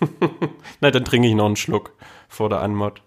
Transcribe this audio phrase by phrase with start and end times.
[0.80, 1.92] Na, dann trinke ich noch einen Schluck
[2.28, 3.02] vor der Anmod.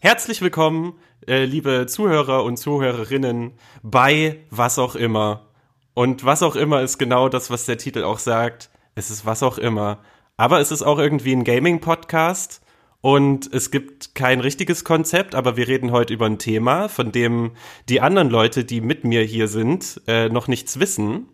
[0.00, 0.94] Herzlich willkommen,
[1.26, 3.52] äh, liebe Zuhörer und Zuhörerinnen,
[3.82, 5.46] bei was auch immer.
[5.94, 8.70] Und was auch immer ist genau das, was der Titel auch sagt.
[8.94, 9.98] Es ist was auch immer.
[10.36, 12.62] Aber es ist auch irgendwie ein Gaming-Podcast.
[13.00, 17.52] Und es gibt kein richtiges Konzept, aber wir reden heute über ein Thema, von dem
[17.88, 21.28] die anderen Leute, die mit mir hier sind, äh, noch nichts wissen.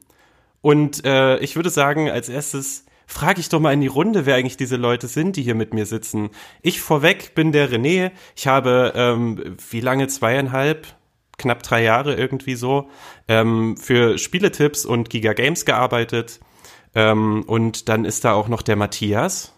[0.60, 4.34] Und äh, ich würde sagen, als erstes frage ich doch mal in die Runde, wer
[4.34, 6.30] eigentlich diese Leute sind, die hier mit mir sitzen.
[6.62, 8.12] Ich vorweg bin der René.
[8.36, 10.86] Ich habe, ähm, wie lange, zweieinhalb,
[11.38, 12.88] knapp drei Jahre irgendwie so,
[13.28, 16.40] ähm, für Spieletipps und Giga Games gearbeitet.
[16.94, 19.53] Ähm, und dann ist da auch noch der Matthias.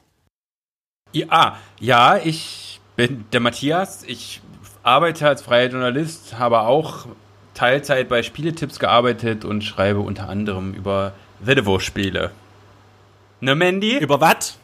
[1.12, 4.04] Ja, ja, ich bin der Matthias.
[4.06, 4.40] Ich
[4.82, 7.06] arbeite als freier Journalist, habe auch
[7.54, 12.32] Teilzeit bei Spieletipps gearbeitet und schreibe unter anderem über Videwo-Spiele.
[13.40, 13.98] Ne, Mandy?
[13.98, 14.58] Über was?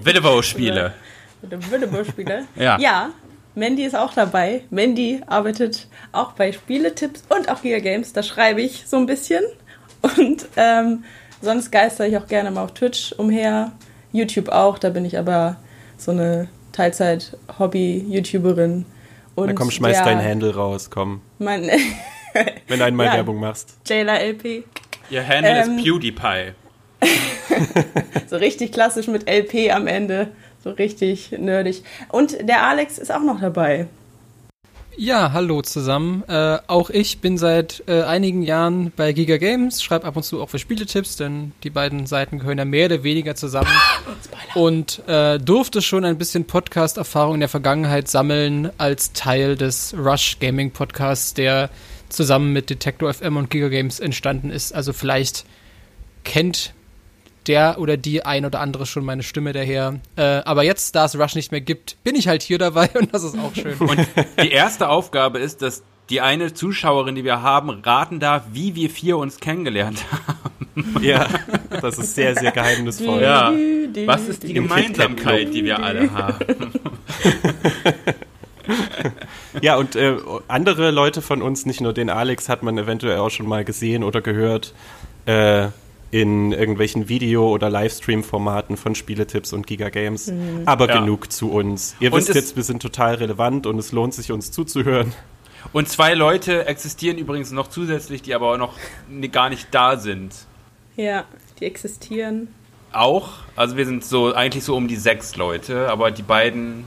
[0.00, 0.94] Videwo-Spiele.
[1.42, 2.46] Videwo-Spiele?
[2.56, 2.78] ja.
[2.78, 3.10] Ja,
[3.54, 4.62] Mandy ist auch dabei.
[4.70, 8.12] Mandy arbeitet auch bei Spieletipps und auch Giga Games.
[8.12, 9.42] Da schreibe ich so ein bisschen.
[10.02, 11.04] Und ähm,
[11.42, 13.72] sonst geister ich auch gerne mal auf Twitch umher.
[14.12, 15.56] YouTube auch, da bin ich aber
[16.00, 18.86] so eine Teilzeit-Hobby-YouTuberin.
[19.36, 21.20] Na komm, schmeiß der, dein Handle raus, komm.
[21.38, 21.64] Mein
[22.68, 23.76] Wenn du einmal ja, Werbung machst.
[23.86, 24.64] Jayla LP.
[25.10, 26.52] Ihr Handle ähm, ist PewDiePie.
[28.28, 30.28] so richtig klassisch mit LP am Ende.
[30.62, 31.82] So richtig nerdig.
[32.10, 33.88] Und der Alex ist auch noch dabei.
[35.02, 36.24] Ja, hallo zusammen.
[36.28, 40.42] Äh, auch ich bin seit äh, einigen Jahren bei Giga Games, schreibe ab und zu
[40.42, 43.70] auch für Spieletipps, denn die beiden Seiten gehören ja mehr oder weniger zusammen.
[44.54, 50.38] und äh, durfte schon ein bisschen Podcast-Erfahrung in der Vergangenheit sammeln als Teil des Rush
[50.38, 51.70] Gaming Podcasts, der
[52.10, 54.74] zusammen mit Detector FM und Giga Games entstanden ist.
[54.74, 55.46] Also vielleicht
[56.24, 56.74] kennt
[57.46, 60.00] der oder die ein oder andere schon meine Stimme daher.
[60.16, 63.14] Äh, aber jetzt, da es Rush nicht mehr gibt, bin ich halt hier dabei und
[63.14, 63.76] das ist auch schön.
[63.78, 64.06] Und
[64.42, 68.90] die erste Aufgabe ist, dass die eine Zuschauerin, die wir haben, raten darf, wie wir
[68.90, 70.50] vier uns kennengelernt haben.
[71.00, 71.26] Ja,
[71.80, 73.22] das ist sehr, sehr geheimnisvoll.
[73.22, 73.52] Ja.
[74.06, 76.72] Was ist die Gemeinsamkeit, die wir alle haben?
[79.60, 80.16] ja, und äh,
[80.48, 84.04] andere Leute von uns, nicht nur den Alex, hat man eventuell auch schon mal gesehen
[84.04, 84.74] oder gehört.
[85.26, 85.68] Äh,
[86.10, 90.28] in irgendwelchen Video- oder Livestream-Formaten von Spieletipps und Giga Games.
[90.28, 90.62] Mhm.
[90.66, 91.00] Aber ja.
[91.00, 91.94] genug zu uns.
[92.00, 95.12] Ihr und wisst jetzt, wir sind total relevant und es lohnt sich, uns zuzuhören.
[95.72, 98.74] Und zwei Leute existieren übrigens noch zusätzlich, die aber auch noch
[99.30, 100.34] gar nicht da sind.
[100.96, 101.24] Ja,
[101.60, 102.48] die existieren.
[102.92, 103.30] Auch.
[103.54, 106.84] Also wir sind so eigentlich so um die sechs Leute, aber die beiden,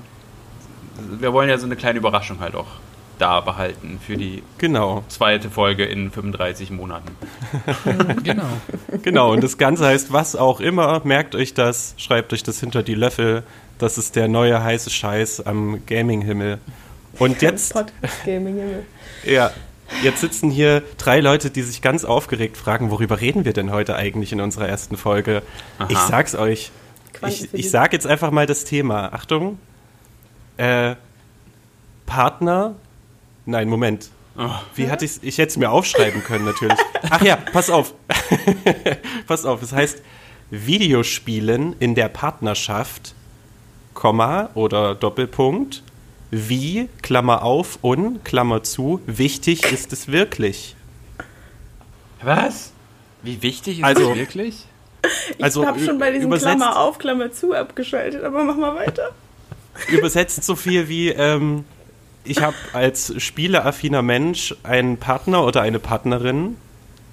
[1.20, 2.68] wir wollen ja so eine kleine Überraschung halt auch
[3.20, 5.04] da behalten für die genau.
[5.08, 7.16] zweite Folge in 35 Monaten.
[8.24, 8.48] genau.
[9.02, 11.02] Genau, und das Ganze heißt was auch immer.
[11.04, 13.44] Merkt euch das, schreibt euch das hinter die Löffel.
[13.78, 16.60] Das ist der neue heiße Scheiß am Gaming-Himmel.
[17.20, 17.74] Und jetzt.
[18.26, 18.86] Gaming-Himmel.
[19.26, 19.52] Ja.
[20.02, 23.96] Jetzt sitzen hier drei Leute, die sich ganz aufgeregt fragen, worüber reden wir denn heute
[23.96, 25.44] eigentlich in unserer ersten Folge?
[25.78, 25.88] Aha.
[25.92, 26.72] Ich sag's euch.
[27.28, 29.14] Ich, ich sag jetzt einfach mal das Thema.
[29.14, 29.60] Achtung.
[30.58, 30.96] Äh,
[32.06, 32.76] Partner
[33.46, 34.10] Nein, Moment.
[34.38, 34.50] Oh.
[34.76, 35.20] Wie hatte ich's?
[35.22, 36.78] Ich hätte es mir aufschreiben können, natürlich.
[37.10, 37.94] Ach ja, pass auf.
[39.28, 40.02] pass auf, es das heißt
[40.50, 43.14] Videospielen in der Partnerschaft,
[43.94, 45.84] Komma oder Doppelpunkt,
[46.32, 50.76] wie, Klammer auf und, Klammer zu, wichtig ist es wirklich.
[52.24, 52.72] Was?
[53.22, 54.66] Wie wichtig ist also, es wirklich?
[55.38, 59.12] Ich also, habe schon bei diesem Klammer auf, Klammer zu abgeschaltet, aber mach mal weiter.
[59.90, 61.66] Übersetzt so viel wie, ähm,
[62.24, 66.58] ich habe als spieleaffiner Mensch einen Partner oder eine Partnerin.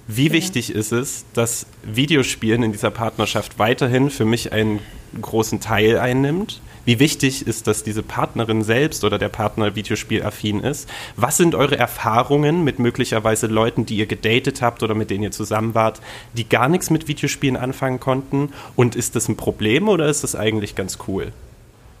[0.07, 0.33] Wie ja.
[0.33, 4.79] wichtig ist es, dass Videospielen in dieser Partnerschaft weiterhin für mich einen
[5.19, 6.61] großen Teil einnimmt?
[6.83, 10.89] Wie wichtig ist, dass diese Partnerin selbst oder der Partner videospielaffin ist?
[11.15, 15.31] Was sind eure Erfahrungen mit möglicherweise Leuten, die ihr gedatet habt oder mit denen ihr
[15.31, 16.01] zusammen wart,
[16.33, 18.51] die gar nichts mit Videospielen anfangen konnten?
[18.75, 21.31] Und ist das ein Problem oder ist das eigentlich ganz cool?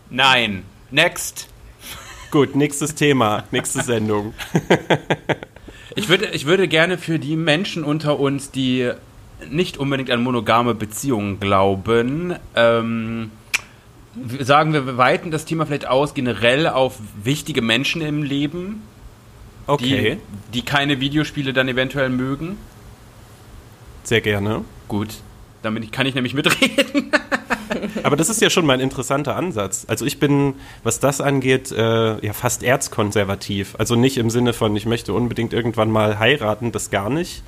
[0.09, 0.63] Nein.
[0.89, 1.47] Next.
[2.31, 4.33] Gut, nächstes Thema, nächste Sendung.
[5.95, 8.89] ich, würde, ich würde gerne für die Menschen unter uns, die
[9.49, 13.31] nicht unbedingt an monogame Beziehungen glauben, ähm,
[14.39, 18.81] sagen wir, wir weiten das Thema vielleicht aus generell auf wichtige Menschen im Leben,
[19.67, 20.17] okay.
[20.53, 22.57] die, die keine Videospiele dann eventuell mögen.
[24.03, 24.63] Sehr gerne.
[24.87, 25.09] Gut,
[25.61, 27.11] damit kann ich nämlich mitreden.
[28.03, 29.85] Aber das ist ja schon mal ein interessanter Ansatz.
[29.87, 33.75] Also ich bin, was das angeht, äh, ja fast erzkonservativ.
[33.77, 37.43] Also nicht im Sinne von, ich möchte unbedingt irgendwann mal heiraten, das gar nicht.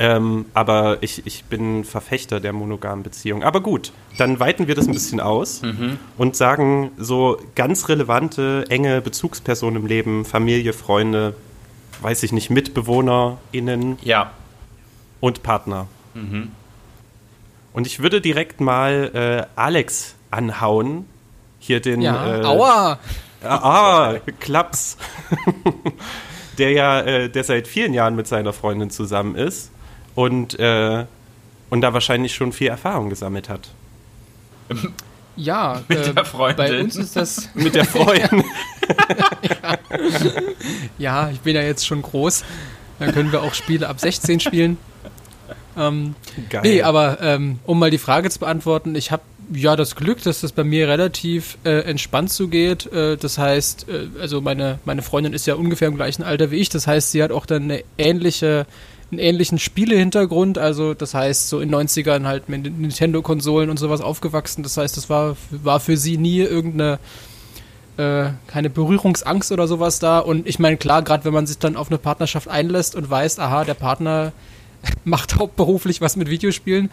[0.00, 3.42] Ähm, aber ich, ich bin Verfechter der monogamen Beziehung.
[3.42, 5.98] Aber gut, dann weiten wir das ein bisschen aus mhm.
[6.16, 11.34] und sagen so ganz relevante, enge Bezugspersonen im Leben, Familie, Freunde,
[12.00, 14.30] weiß ich nicht, MitbewohnerInnen ja.
[15.18, 15.88] und Partner.
[16.14, 16.52] Mhm.
[17.78, 21.06] Und ich würde direkt mal äh, Alex anhauen.
[21.60, 22.02] Hier den.
[22.02, 22.40] Ja.
[22.40, 22.98] Äh, Aua!
[23.40, 24.96] Ah, ah Klaps.
[26.58, 29.70] der ja, äh, der seit vielen Jahren mit seiner Freundin zusammen ist
[30.16, 31.04] und, äh,
[31.70, 33.70] und da wahrscheinlich schon viel Erfahrung gesammelt hat.
[35.36, 36.56] Ja, mit äh, der Freundin.
[36.56, 37.48] bei uns ist das.
[37.54, 38.42] mit der Freundin.
[39.62, 39.78] ja.
[40.98, 42.44] ja, ich bin ja jetzt schon groß.
[42.98, 44.78] Dann können wir auch Spiele ab 16 spielen.
[45.78, 46.14] Ähm,
[46.50, 46.62] Geil.
[46.64, 49.22] Nee, aber ähm, um mal die Frage zu beantworten, ich habe
[49.52, 52.90] ja das Glück, dass das bei mir relativ äh, entspannt zugeht.
[52.92, 56.56] Äh, das heißt, äh, also meine, meine Freundin ist ja ungefähr im gleichen Alter wie
[56.56, 56.68] ich.
[56.68, 58.66] Das heißt, sie hat auch dann eine ähnliche
[59.10, 64.62] einen ähnlichen Spielehintergrund, also das heißt so in 90ern halt mit Nintendo-Konsolen und sowas aufgewachsen.
[64.62, 66.98] Das heißt, das war, war für sie nie irgendeine
[67.96, 70.18] äh, keine Berührungsangst oder sowas da.
[70.18, 73.38] Und ich meine, klar, gerade wenn man sich dann auf eine Partnerschaft einlässt und weiß,
[73.38, 74.32] aha, der Partner
[75.04, 76.90] macht hauptberuflich was mit Videospielen,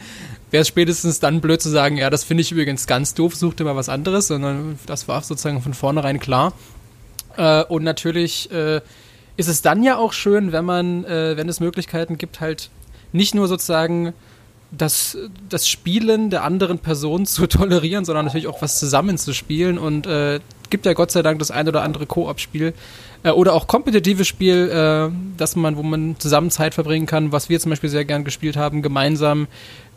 [0.51, 3.55] wäre es spätestens dann blöd zu sagen, ja, das finde ich übrigens ganz doof, such
[3.55, 6.53] dir mal was anderes, sondern das war sozusagen von vornherein klar.
[7.37, 8.81] Äh, und natürlich äh,
[9.37, 12.69] ist es dann ja auch schön, wenn man, äh, wenn es Möglichkeiten gibt, halt
[13.11, 14.13] nicht nur sozusagen
[14.71, 15.17] das,
[15.49, 20.39] das Spielen der anderen Person zu tolerieren, sondern natürlich auch was zusammenzuspielen und äh,
[20.69, 22.73] gibt ja Gott sei Dank das ein oder andere Koop-Spiel
[23.25, 27.49] äh, oder auch kompetitives Spiel, äh, dass man, wo man zusammen Zeit verbringen kann, was
[27.49, 29.47] wir zum Beispiel sehr gern gespielt haben, gemeinsam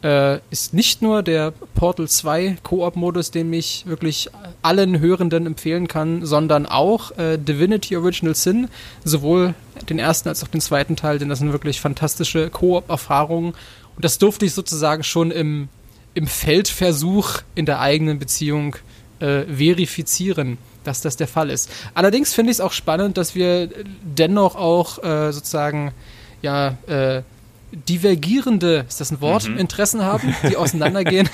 [0.02, 4.30] äh, ist nicht nur der Portal 2 Koop-Modus, den ich wirklich
[4.62, 8.68] allen Hörenden empfehlen kann, sondern auch äh, Divinity Original Sin,
[9.04, 9.54] sowohl
[9.90, 13.52] den ersten als auch den zweiten Teil, denn das sind wirklich fantastische Koop-Erfahrungen.
[13.96, 15.68] Und das durfte ich sozusagen schon im,
[16.14, 18.76] im Feldversuch in der eigenen Beziehung
[19.20, 21.70] äh, verifizieren, dass das der Fall ist.
[21.94, 23.68] Allerdings finde ich es auch spannend, dass wir
[24.02, 25.92] dennoch auch äh, sozusagen
[26.42, 27.22] ja äh,
[27.72, 29.58] divergierende, ist das ein Wort, mhm.
[29.58, 31.28] Interessen haben, die auseinandergehen.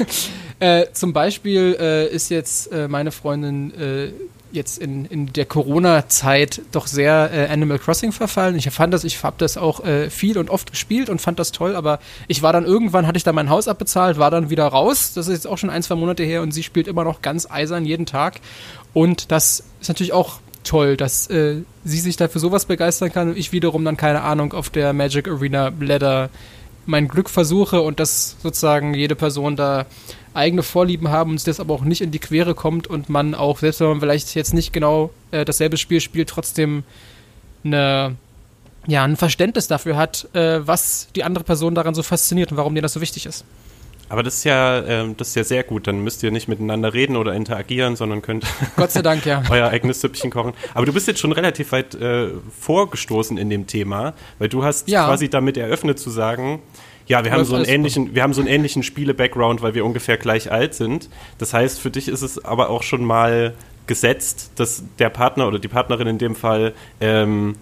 [0.60, 4.12] äh, zum Beispiel äh, ist jetzt äh, meine Freundin äh,
[4.54, 8.54] jetzt in, in der Corona-Zeit doch sehr äh, Animal Crossing verfallen.
[8.56, 11.52] Ich fand das, ich habe das auch äh, viel und oft gespielt und fand das
[11.52, 11.98] toll, aber
[12.28, 15.12] ich war dann irgendwann, hatte ich da mein Haus abbezahlt, war dann wieder raus.
[15.14, 17.50] Das ist jetzt auch schon ein, zwei Monate her und sie spielt immer noch ganz
[17.50, 18.40] eisern jeden Tag.
[18.94, 23.36] Und das ist natürlich auch toll, dass äh, sie sich dafür sowas begeistern kann und
[23.36, 26.30] ich wiederum dann, keine Ahnung, auf der Magic Arena Ladder
[26.86, 29.86] mein Glück versuche und dass sozusagen jede Person da
[30.34, 33.58] eigene Vorlieben haben und das aber auch nicht in die Quere kommt und man auch,
[33.58, 36.82] selbst wenn man vielleicht jetzt nicht genau äh, dasselbe Spiel spielt, trotzdem
[37.62, 38.16] eine,
[38.86, 42.74] ja, ein Verständnis dafür hat, äh, was die andere Person daran so fasziniert und warum
[42.74, 43.44] dir das so wichtig ist.
[44.08, 45.86] Aber das ist ja, äh, das ist ja sehr gut.
[45.86, 48.44] Dann müsst ihr nicht miteinander reden oder interagieren, sondern könnt
[48.76, 49.42] Gott sei Dank, ja.
[49.50, 50.52] euer eigenes Süppchen kochen.
[50.74, 52.28] Aber du bist jetzt schon relativ weit äh,
[52.60, 55.06] vorgestoßen in dem Thema, weil du hast ja.
[55.06, 56.60] quasi damit eröffnet zu sagen,
[57.06, 60.16] ja, wir haben, so einen ähnlichen, wir haben so einen ähnlichen Spiele-Background, weil wir ungefähr
[60.16, 61.10] gleich alt sind.
[61.36, 63.54] Das heißt, für dich ist es aber auch schon mal
[63.86, 67.56] gesetzt, dass der Partner oder die Partnerin in dem Fall ähm,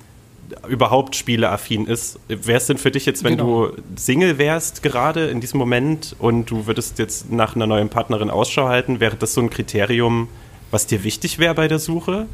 [0.69, 2.19] überhaupt spieleaffin ist.
[2.29, 3.69] Wäre es denn für dich jetzt, wenn genau.
[3.69, 8.31] du Single wärst gerade in diesem Moment und du würdest jetzt nach einer neuen Partnerin
[8.31, 10.29] Ausschau halten, wäre das so ein Kriterium,
[10.71, 12.27] was dir wichtig wäre bei der Suche?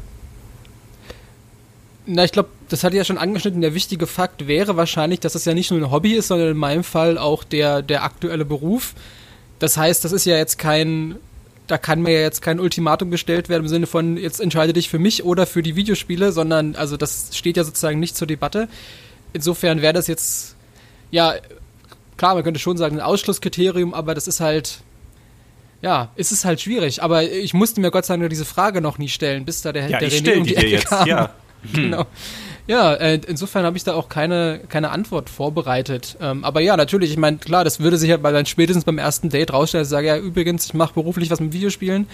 [2.05, 3.61] Na, ich glaube, das hatte ich ja schon angeschnitten.
[3.61, 6.57] Der wichtige Fakt wäre wahrscheinlich, dass es ja nicht nur ein Hobby ist, sondern in
[6.57, 8.95] meinem Fall auch der, der aktuelle Beruf.
[9.59, 11.17] Das heißt, das ist ja jetzt kein
[11.69, 14.89] da kann mir ja jetzt kein Ultimatum gestellt werden im Sinne von, jetzt entscheide dich
[14.89, 18.67] für mich oder für die Videospiele, sondern also das steht ja sozusagen nicht zur Debatte.
[19.33, 20.55] Insofern wäre das jetzt,
[21.11, 21.35] ja,
[22.17, 24.81] klar, man könnte schon sagen, ein Ausschlusskriterium, aber das ist halt,
[25.83, 27.03] ja, ist es halt schwierig.
[27.03, 29.71] Aber ich musste mir Gott sei Dank nur diese Frage noch nie stellen, bis da
[29.71, 31.07] der, ja, der René um die Ecke jetzt, kam.
[31.07, 31.35] Ja.
[31.73, 32.07] genau.
[32.69, 36.17] Ja, äh, insofern habe ich da auch keine, keine Antwort vorbereitet.
[36.21, 39.29] Ähm, aber ja, natürlich, ich meine, klar, das würde sich ja bei, spätestens beim ersten
[39.29, 42.05] Date rausstellen, dass ich sage, ja, übrigens, ich mache beruflich was mit Videospielen.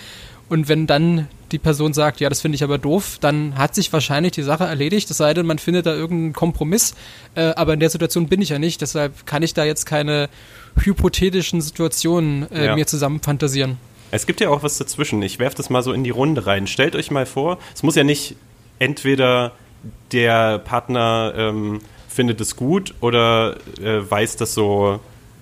[0.48, 3.92] Und wenn dann die Person sagt, ja, das finde ich aber doof, dann hat sich
[3.92, 6.96] wahrscheinlich die Sache erledigt, es sei denn, man findet da irgendeinen Kompromiss.
[7.36, 10.30] Äh, aber in der Situation bin ich ja nicht, deshalb kann ich da jetzt keine
[10.78, 12.76] hypothetischen Situationen äh, ja.
[12.78, 13.76] mir zusammen fantasieren.
[14.12, 15.22] Es gibt ja auch was dazwischen.
[15.22, 16.66] Ich werfe das mal so in die Runde rein.
[16.66, 18.38] Stellt euch mal vor, es muss ja nicht
[18.80, 19.52] entweder
[20.12, 25.00] der Partner ähm, findet es gut oder äh, weiß das so,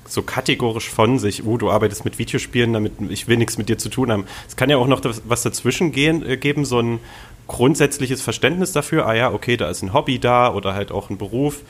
[0.08, 3.78] so kategorisch von sich, oh, du arbeitest mit Videospielen, damit ich will nichts mit dir
[3.78, 4.26] zu tun haben.
[4.48, 7.00] Es kann ja auch noch was dazwischen gehen, äh, geben, so ein
[7.48, 11.18] grundsätzliches Verständnis dafür, ah ja, okay, da ist ein Hobby da oder halt auch ein
[11.18, 11.62] Beruf,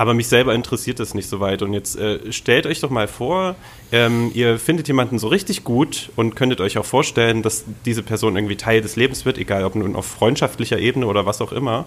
[0.00, 1.60] aber mich selber interessiert das nicht so weit.
[1.60, 3.54] Und jetzt äh, stellt euch doch mal vor,
[3.92, 8.34] ähm, ihr findet jemanden so richtig gut und könntet euch auch vorstellen, dass diese Person
[8.34, 11.84] irgendwie Teil des Lebens wird, egal ob nun auf freundschaftlicher Ebene oder was auch immer.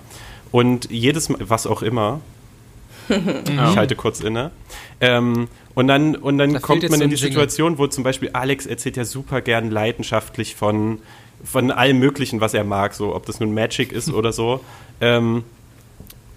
[0.51, 2.22] Und jedes Mal, was auch immer,
[3.10, 4.51] ich halte kurz inne.
[5.01, 8.67] Ähm, und dann, und dann da kommt man in die Situation, wo zum Beispiel Alex
[8.67, 11.00] erzählt ja super gern leidenschaftlich von,
[11.43, 14.60] von allem Möglichen, was er mag, so ob das nun Magic ist oder so.
[15.01, 15.43] Ähm,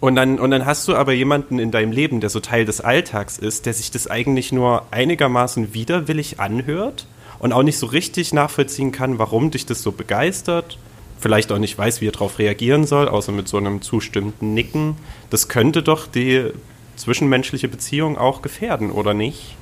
[0.00, 2.80] und dann, und dann hast du aber jemanden in deinem Leben, der so Teil des
[2.80, 7.06] Alltags ist, der sich das eigentlich nur einigermaßen widerwillig anhört
[7.38, 10.78] und auch nicht so richtig nachvollziehen kann, warum dich das so begeistert.
[11.18, 14.96] Vielleicht auch nicht weiß, wie er darauf reagieren soll, außer mit so einem zustimmenden Nicken.
[15.30, 16.50] Das könnte doch die
[16.96, 19.56] zwischenmenschliche Beziehung auch gefährden, oder nicht?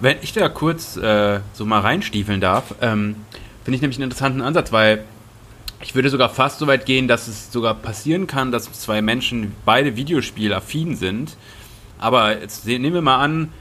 [0.00, 3.16] Wenn ich da kurz äh, so mal reinstiefeln darf, ähm,
[3.62, 5.04] finde ich nämlich einen interessanten Ansatz, weil
[5.84, 9.52] ich würde sogar fast so weit gehen, dass es sogar passieren kann, dass zwei Menschen
[9.66, 11.36] beide videospielaffin sind.
[11.98, 13.52] Aber jetzt nehmen wir mal an,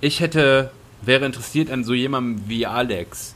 [0.00, 0.70] ich hätte,
[1.02, 3.34] wäre interessiert an so jemandem wie Alex.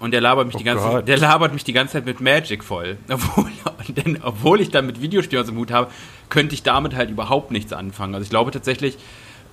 [0.00, 2.64] Und der labert mich, oh die ganze, der labert mich die ganze Zeit mit Magic
[2.64, 2.96] voll.
[3.08, 3.50] Obwohl,
[3.88, 5.90] denn, obwohl ich dann mit Videospielen aus dem Hut habe,
[6.30, 8.14] könnte ich damit halt überhaupt nichts anfangen.
[8.14, 8.96] Also ich glaube tatsächlich,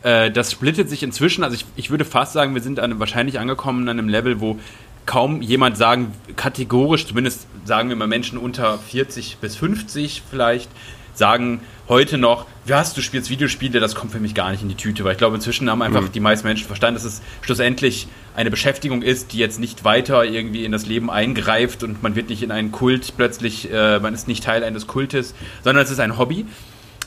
[0.03, 1.43] äh, das splittet sich inzwischen.
[1.43, 4.59] Also ich, ich würde fast sagen, wir sind an, wahrscheinlich angekommen an einem Level, wo
[5.05, 10.69] kaum jemand sagen, kategorisch, zumindest sagen wir mal Menschen unter 40 bis 50 vielleicht,
[11.13, 14.75] sagen heute noch, was, du spielst Videospiele, das kommt für mich gar nicht in die
[14.75, 16.11] Tüte, weil ich glaube, inzwischen haben einfach mhm.
[16.11, 20.65] die meisten Menschen verstanden, dass es schlussendlich eine Beschäftigung ist, die jetzt nicht weiter irgendwie
[20.65, 24.27] in das Leben eingreift und man wird nicht in einen Kult plötzlich, äh, man ist
[24.27, 26.45] nicht Teil eines Kultes, sondern es ist ein Hobby.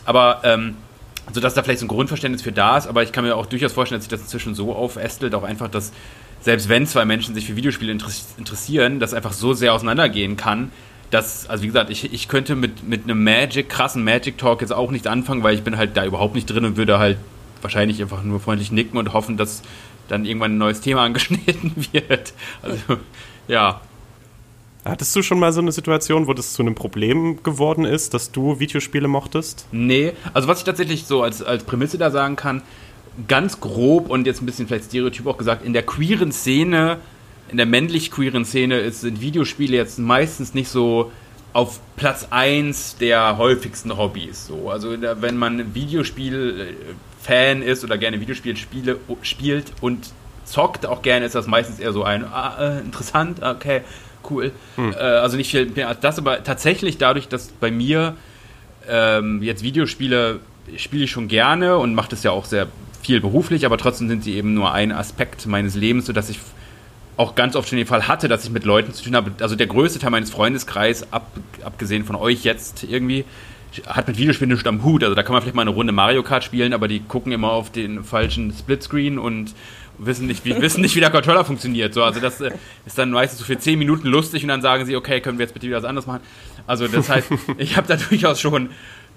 [0.04, 0.76] Aber ähm,
[1.26, 3.46] also dass da vielleicht so ein Grundverständnis für da ist, aber ich kann mir auch
[3.46, 5.92] durchaus vorstellen, dass sich das inzwischen so aufästelt, auch einfach, dass
[6.40, 10.70] selbst wenn zwei Menschen sich für Videospiele interessieren, das einfach so sehr auseinandergehen kann,
[11.10, 14.72] dass, also wie gesagt, ich, ich könnte mit, mit einem Magic, krassen Magic Talk jetzt
[14.72, 17.18] auch nicht anfangen, weil ich bin halt da überhaupt nicht drin und würde halt
[17.62, 19.62] wahrscheinlich einfach nur freundlich nicken und hoffen, dass
[20.08, 22.32] dann irgendwann ein neues Thema angeschnitten wird.
[22.62, 22.98] Also,
[23.46, 23.80] ja.
[24.84, 28.30] Hattest du schon mal so eine Situation, wo das zu einem Problem geworden ist, dass
[28.30, 29.66] du Videospiele mochtest?
[29.70, 32.62] Nee, also was ich tatsächlich so als, als Prämisse da sagen kann,
[33.26, 36.98] ganz grob und jetzt ein bisschen vielleicht stereotyp auch gesagt, in der queeren Szene,
[37.50, 41.10] in der männlich queeren Szene ist, sind Videospiele jetzt meistens nicht so
[41.52, 44.46] auf Platz 1 der häufigsten Hobbys.
[44.46, 44.70] So.
[44.70, 50.12] Also wenn man Videospiel-Fan ist oder gerne Videospiele spiele, spielt und
[50.44, 53.82] zockt auch gerne, ist das meistens eher so ein ah, äh, interessant, okay,
[54.30, 54.52] cool.
[54.76, 54.92] Hm.
[54.92, 58.16] Äh, also nicht viel mehr als das, aber tatsächlich dadurch, dass bei mir
[58.88, 60.40] ähm, jetzt Videospiele
[60.76, 62.68] spiele ich schon gerne und mache das ja auch sehr
[63.08, 66.40] viel beruflich, aber trotzdem sind sie eben nur ein Aspekt meines Lebens, sodass ich
[67.16, 69.32] auch ganz oft schon den Fall hatte, dass ich mit Leuten zu tun habe.
[69.40, 71.26] Also der größte Teil meines Freundeskreises, ab,
[71.64, 73.24] abgesehen von euch jetzt irgendwie,
[73.86, 75.02] hat mit Videospielen nicht am Hut.
[75.04, 77.50] Also da kann man vielleicht mal eine Runde Mario Kart spielen, aber die gucken immer
[77.50, 79.54] auf den falschen Splitscreen und
[79.96, 81.94] wissen nicht, wie, wissen nicht, wie der Controller funktioniert.
[81.94, 82.50] So, also das äh,
[82.84, 85.44] ist dann meistens so für 10 Minuten lustig und dann sagen sie, okay, können wir
[85.44, 86.20] jetzt bitte wieder was anderes machen.
[86.66, 88.68] Also das heißt, ich habe da durchaus schon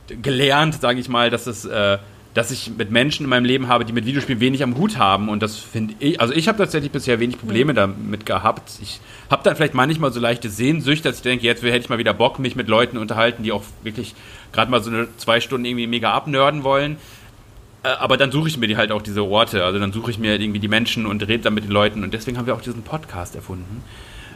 [0.07, 1.97] gelernt, sage ich mal, dass es äh,
[2.33, 5.27] dass ich mit Menschen in meinem Leben habe, die mit Videospielen wenig am Hut haben.
[5.27, 8.71] Und das finde ich, also ich habe tatsächlich bisher wenig Probleme damit gehabt.
[8.81, 11.97] Ich habe dann vielleicht manchmal so leichte Sehnsüchte, dass ich denke, jetzt hätte ich mal
[11.97, 14.15] wieder Bock, mich mit Leuten unterhalten, die auch wirklich
[14.53, 16.97] gerade mal so eine zwei Stunden irgendwie mega abnörden wollen.
[17.83, 19.65] Äh, aber dann suche ich mir die halt auch diese Orte.
[19.65, 22.03] Also dann suche ich mir irgendwie die Menschen und rede dann mit den Leuten.
[22.03, 23.83] Und deswegen haben wir auch diesen Podcast erfunden.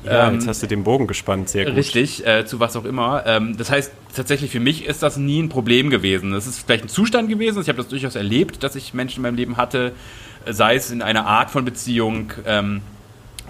[0.05, 1.75] Ja, ähm, jetzt hast du den Bogen gespannt, sehr gut.
[1.75, 3.23] Richtig, äh, zu was auch immer.
[3.25, 6.33] Ähm, das heißt, tatsächlich für mich ist das nie ein Problem gewesen.
[6.33, 7.61] Es ist vielleicht ein Zustand gewesen.
[7.61, 9.93] Ich habe das durchaus erlebt, dass ich Menschen in meinem Leben hatte,
[10.47, 12.81] sei es in einer Art von Beziehung ähm,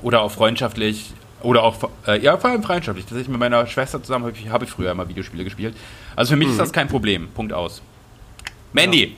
[0.01, 3.05] oder auch freundschaftlich oder auch, äh, ja, vor allem freundschaftlich.
[3.05, 5.75] Tatsächlich mit meiner Schwester zusammen habe ich, hab ich früher immer Videospiele gespielt.
[6.15, 6.53] Also für mich mhm.
[6.53, 7.27] ist das kein Problem.
[7.29, 7.81] Punkt aus.
[8.73, 9.03] Mandy.
[9.03, 9.09] Ja.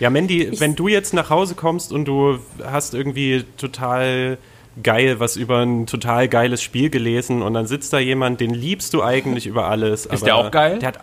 [0.00, 4.38] Ja, Mandy, wenn du jetzt nach Hause kommst und du hast irgendwie total
[4.82, 8.94] geil was über ein total geiles Spiel gelesen und dann sitzt da jemand, den liebst
[8.94, 10.06] du eigentlich über alles.
[10.06, 10.78] Ist der auch geil?
[10.80, 10.98] Der, hat,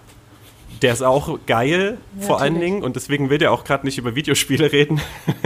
[0.82, 3.98] der ist auch geil, ja, vor allen Dingen, und deswegen will der auch gerade nicht
[3.98, 5.00] über Videospiele reden.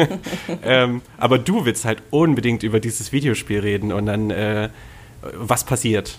[0.64, 4.70] ähm, aber du willst halt unbedingt über dieses Videospiel reden und dann, äh,
[5.22, 6.18] was passiert?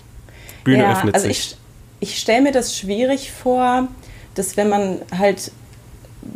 [0.64, 1.56] Bühne ja, öffnet also sich.
[2.00, 3.88] Ich, ich stelle mir das schwierig vor,
[4.34, 5.50] dass wenn man halt,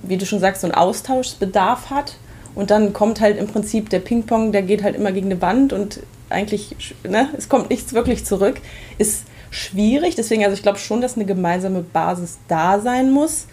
[0.03, 2.17] wie du schon sagst, so einen Austauschbedarf hat
[2.55, 5.73] und dann kommt halt im Prinzip der Ping-Pong, der geht halt immer gegen eine Wand
[5.73, 6.77] und eigentlich,
[7.09, 8.61] ne, es kommt nichts wirklich zurück.
[8.99, 13.47] Ist schwierig, deswegen, also ich glaube schon, dass eine gemeinsame Basis da sein muss.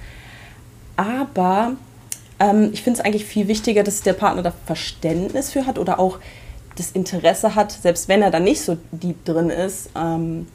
[0.95, 1.73] Aber
[2.39, 5.99] ähm, ich finde es eigentlich viel wichtiger, dass der Partner da Verständnis für hat oder
[5.99, 6.19] auch
[6.75, 10.47] das Interesse hat, selbst wenn er da nicht so deep drin ist, ähm,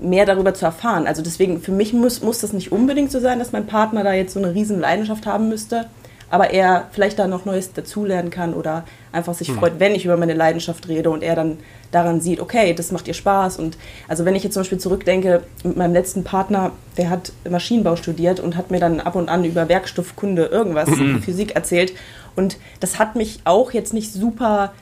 [0.00, 1.06] mehr darüber zu erfahren.
[1.06, 4.12] Also deswegen, für mich muss, muss das nicht unbedingt so sein, dass mein Partner da
[4.12, 5.86] jetzt so eine riesen Leidenschaft haben müsste,
[6.30, 9.58] aber er vielleicht da noch Neues dazulernen kann oder einfach sich mhm.
[9.58, 11.58] freut, wenn ich über meine Leidenschaft rede und er dann
[11.90, 13.58] daran sieht, okay, das macht dir Spaß.
[13.58, 17.96] Und also wenn ich jetzt zum Beispiel zurückdenke, mit meinem letzten Partner, der hat Maschinenbau
[17.96, 21.22] studiert und hat mir dann ab und an über Werkstoffkunde irgendwas, mhm.
[21.22, 21.92] Physik erzählt.
[22.36, 24.72] Und das hat mich auch jetzt nicht super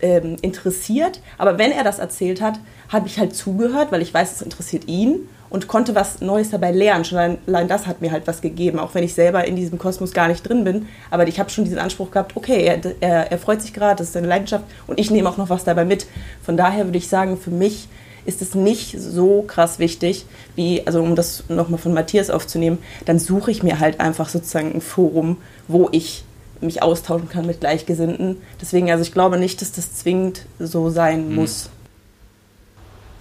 [0.00, 4.32] ähm, interessiert, aber wenn er das erzählt hat, habe ich halt zugehört, weil ich weiß,
[4.32, 7.04] es interessiert ihn und konnte was Neues dabei lernen.
[7.04, 9.78] Schon allein, allein, das hat mir halt was gegeben, auch wenn ich selber in diesem
[9.78, 10.86] Kosmos gar nicht drin bin.
[11.10, 14.06] Aber ich habe schon diesen Anspruch gehabt, okay, er, er, er freut sich gerade, das
[14.06, 16.06] ist seine Leidenschaft und ich nehme auch noch was dabei mit.
[16.42, 17.86] Von daher würde ich sagen, für mich
[18.24, 20.24] ist es nicht so krass wichtig,
[20.56, 24.72] wie, also um das nochmal von Matthias aufzunehmen, dann suche ich mir halt einfach sozusagen
[24.72, 25.36] ein Forum,
[25.68, 26.24] wo ich
[26.62, 28.38] mich austauschen kann mit Gleichgesinnten.
[28.58, 31.34] Deswegen, also ich glaube nicht, dass das zwingend so sein mhm.
[31.34, 31.68] muss.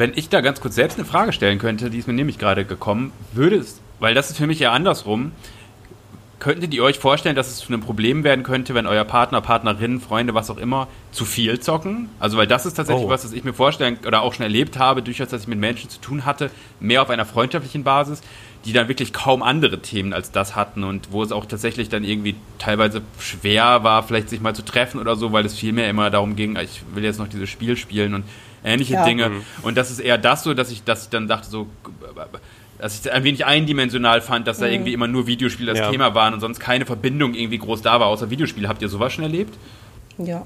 [0.01, 2.65] Wenn ich da ganz kurz selbst eine Frage stellen könnte, die ist mir nämlich gerade
[2.65, 5.31] gekommen, würde es, weil das ist für mich ja andersrum,
[6.39, 10.01] könntet ihr euch vorstellen, dass es zu einem Problem werden könnte, wenn euer Partner, Partnerin,
[10.01, 12.09] Freunde, was auch immer, zu viel zocken?
[12.19, 13.09] Also, weil das ist tatsächlich oh.
[13.09, 15.87] was, was ich mir vorstellen oder auch schon erlebt habe, durchaus, dass ich mit Menschen
[15.91, 18.23] zu tun hatte, mehr auf einer freundschaftlichen Basis,
[18.65, 22.03] die dann wirklich kaum andere Themen als das hatten und wo es auch tatsächlich dann
[22.03, 26.09] irgendwie teilweise schwer war, vielleicht sich mal zu treffen oder so, weil es vielmehr immer
[26.09, 28.23] darum ging, ich will jetzt noch dieses Spiel spielen und
[28.63, 29.05] ähnliche ja.
[29.05, 29.29] Dinge.
[29.29, 29.43] Mhm.
[29.63, 31.67] Und das ist eher das so, dass ich, dass ich dann dachte, so,
[32.77, 34.63] dass ich es ein wenig eindimensional fand, dass mhm.
[34.63, 35.91] da irgendwie immer nur Videospiele das ja.
[35.91, 38.67] Thema waren und sonst keine Verbindung irgendwie groß da war, außer Videospiele.
[38.67, 39.53] Habt ihr sowas schon erlebt?
[40.17, 40.45] Ja.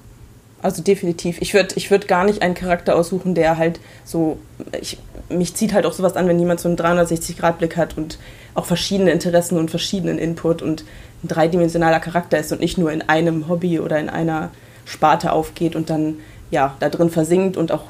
[0.61, 1.37] Also definitiv.
[1.41, 4.39] Ich würde ich würd gar nicht einen Charakter aussuchen, der halt so.
[4.81, 4.97] Ich,
[5.29, 8.17] mich zieht halt auch sowas an, wenn jemand so einen 360-Grad-Blick hat und
[8.55, 10.83] auch verschiedene Interessen und verschiedenen Input und
[11.23, 14.49] ein dreidimensionaler Charakter ist und nicht nur in einem Hobby oder in einer
[14.85, 16.15] Sparte aufgeht und dann
[16.51, 17.83] ja da drin versinkt und auch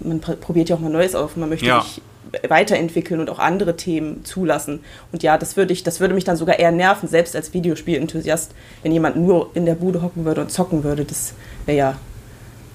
[0.00, 1.82] man probiert ja auch mal Neues auf, man möchte ja.
[1.82, 2.02] sich
[2.48, 4.80] weiterentwickeln und auch andere Themen zulassen.
[5.12, 8.52] Und ja, das würde ich, das würde mich dann sogar eher nerven, selbst als Videospielenthusiast,
[8.82, 11.04] wenn jemand nur in der Bude hocken würde und zocken würde.
[11.04, 11.34] Das
[11.66, 11.98] wäre ja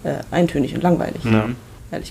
[0.04, 1.24] äh, eintönig und langweilig.
[1.24, 1.50] Ja.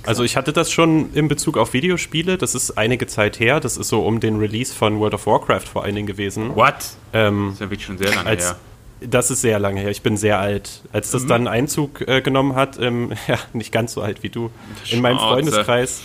[0.07, 3.77] Also ich hatte das schon in Bezug auf Videospiele, das ist einige Zeit her, das
[3.77, 6.55] ist so um den Release von World of Warcraft vor allen Dingen gewesen.
[6.55, 6.75] What?
[7.13, 8.57] Ähm, das ist ja wirklich schon sehr lange als, her.
[9.01, 9.91] Das ist sehr lange her.
[9.91, 10.83] Ich bin sehr alt.
[10.93, 11.29] Als das mhm.
[11.29, 14.51] dann Einzug äh, genommen hat, ähm, ja, nicht ganz so alt wie du,
[14.91, 16.03] in meinem Freundeskreis,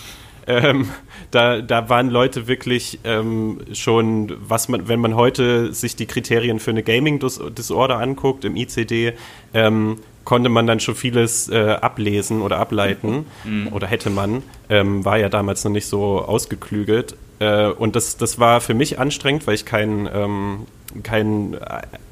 [0.48, 0.90] ähm,
[1.30, 6.60] da, da waren Leute wirklich ähm, schon, was man, wenn man heute sich die Kriterien
[6.60, 9.14] für eine Gaming-Disorder anguckt im ICD,
[9.54, 13.68] ähm, konnte man dann schon vieles äh, ablesen oder ableiten mhm.
[13.72, 17.16] oder hätte man, ähm, war ja damals noch nicht so ausgeklügelt.
[17.40, 20.66] Äh, und das, das war für mich anstrengend, weil ich keinen ähm,
[21.04, 21.58] keinen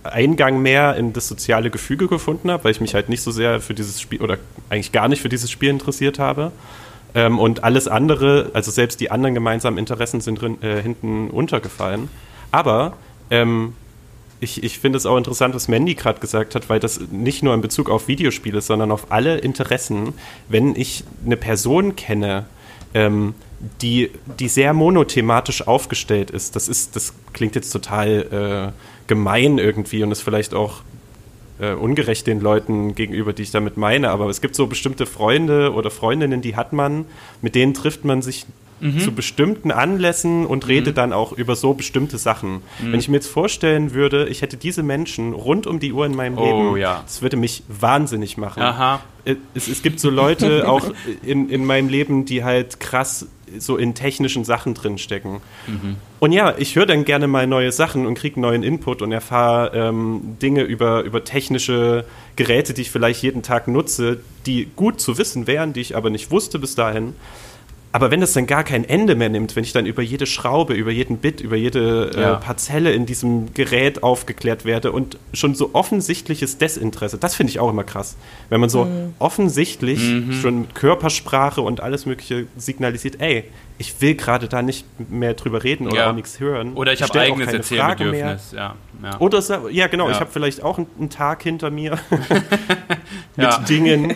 [0.03, 3.59] Eingang mehr in das soziale Gefüge gefunden habe, weil ich mich halt nicht so sehr
[3.59, 4.37] für dieses Spiel oder
[4.69, 6.51] eigentlich gar nicht für dieses Spiel interessiert habe.
[7.15, 12.09] Ähm, und alles andere, also selbst die anderen gemeinsamen Interessen sind drin, äh, hinten untergefallen.
[12.51, 12.93] Aber
[13.31, 13.73] ähm,
[14.39, 17.55] ich, ich finde es auch interessant, was Mandy gerade gesagt hat, weil das nicht nur
[17.55, 20.13] in Bezug auf Videospiele, sondern auf alle Interessen,
[20.47, 22.45] wenn ich eine Person kenne,
[22.93, 23.34] ähm,
[23.82, 30.04] die, die sehr monothematisch aufgestellt ist, das ist, das klingt jetzt total äh, gemein irgendwie
[30.04, 30.82] und ist vielleicht auch
[31.60, 35.73] äh, ungerecht den Leuten gegenüber, die ich damit meine, aber es gibt so bestimmte Freunde
[35.73, 37.06] oder Freundinnen, die hat man,
[37.41, 38.45] mit denen trifft man sich
[38.79, 38.99] mhm.
[38.99, 40.69] zu bestimmten Anlässen und mhm.
[40.69, 42.61] rede dann auch über so bestimmte Sachen.
[42.79, 42.91] Mhm.
[42.91, 46.15] Wenn ich mir jetzt vorstellen würde, ich hätte diese Menschen rund um die Uhr in
[46.15, 47.01] meinem oh, Leben, ja.
[47.03, 48.63] das würde mich wahnsinnig machen.
[48.63, 49.01] Aha.
[49.25, 50.91] Äh, es, es gibt so Leute auch
[51.23, 55.39] in, in meinem Leben, die halt krass so in technischen Sachen drinstecken.
[55.67, 55.95] Mhm.
[56.19, 59.71] Und ja, ich höre dann gerne mal neue Sachen und kriege neuen Input und erfahre
[59.73, 65.17] ähm, Dinge über, über technische Geräte, die ich vielleicht jeden Tag nutze, die gut zu
[65.17, 67.13] wissen wären, die ich aber nicht wusste bis dahin.
[67.97, 70.75] Aber wenn das dann gar kein Ende mehr nimmt, wenn ich dann über jede Schraube,
[70.75, 72.36] über jeden Bit, über jede äh, ja.
[72.36, 77.71] Parzelle in diesem Gerät aufgeklärt werde und schon so offensichtliches Desinteresse, das finde ich auch
[77.71, 78.15] immer krass.
[78.49, 79.15] Wenn man so mhm.
[79.17, 80.31] offensichtlich mhm.
[80.33, 83.45] schon mit Körpersprache und alles Mögliche signalisiert, ey,
[83.77, 86.09] ich will gerade da nicht mehr drüber reden oder ja.
[86.09, 86.73] auch nichts hören.
[86.73, 88.51] Oder ich, ich habe eigenes Erzählbedürfnis.
[88.51, 89.19] Ja, ja.
[89.19, 91.99] Oder ja, genau, ich habe vielleicht auch einen, einen, Tag hinter mir
[93.35, 94.15] mit Dingen.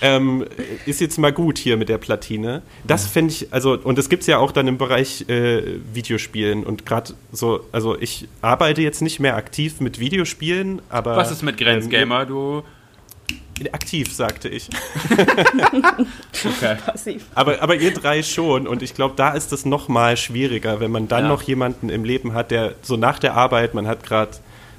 [0.00, 0.44] Ähm,
[0.86, 2.62] ist jetzt mal gut hier mit der Platine.
[2.84, 6.64] Das fände ich, also, und das gibt es ja auch dann im Bereich äh, Videospielen
[6.64, 11.16] und gerade so, also ich arbeite jetzt nicht mehr aktiv mit Videospielen, aber.
[11.16, 12.22] Was ist mit Grenzgamer?
[12.22, 12.62] Ähm, du
[13.72, 14.68] Aktiv, sagte ich.
[16.44, 16.76] okay.
[16.84, 17.24] Passiv.
[17.34, 18.66] Aber, aber ihr drei schon.
[18.66, 21.28] Und ich glaube, da ist es noch mal schwieriger, wenn man dann ja.
[21.28, 24.32] noch jemanden im Leben hat, der so nach der Arbeit, man hat gerade,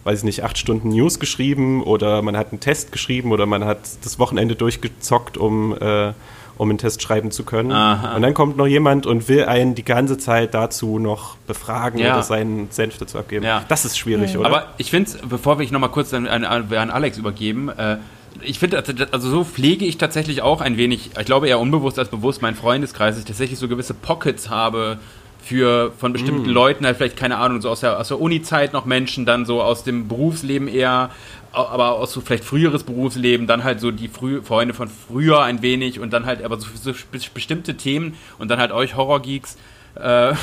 [0.03, 3.63] weiß ich nicht, acht Stunden News geschrieben oder man hat einen Test geschrieben oder man
[3.63, 6.11] hat das Wochenende durchgezockt, um, äh,
[6.57, 7.71] um einen Test schreiben zu können.
[7.71, 8.15] Aha.
[8.15, 12.13] Und dann kommt noch jemand und will einen die ganze Zeit dazu noch befragen ja.
[12.13, 13.45] oder seinen Senf dazu abgeben.
[13.45, 13.63] Ja.
[13.69, 14.41] Das ist schwierig, mhm.
[14.41, 14.49] oder?
[14.49, 17.97] Aber ich finde es, bevor wir ich nochmal kurz an, an, an Alex übergeben, äh,
[18.41, 22.10] ich finde, also, so pflege ich tatsächlich auch ein wenig, ich glaube eher unbewusst als
[22.10, 25.00] bewusst, meinen Freundeskreis, dass ich tatsächlich so gewisse Pockets habe
[25.41, 26.54] für von bestimmten mm.
[26.54, 29.62] Leuten, halt vielleicht, keine Ahnung, so aus der, aus der Uni-Zeit noch Menschen, dann so
[29.62, 31.12] aus dem Berufsleben eher,
[31.52, 35.62] aber aus so vielleicht früheres Berufsleben, dann halt so die Frü Freunde von früher ein
[35.62, 36.93] wenig und dann halt aber so, so
[37.34, 39.58] bestimmte Themen und dann halt euch Horrorgeeks.
[39.95, 40.34] Äh,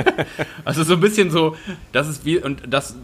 [0.64, 1.56] also so ein bisschen so,
[1.92, 2.96] das ist wie, und das,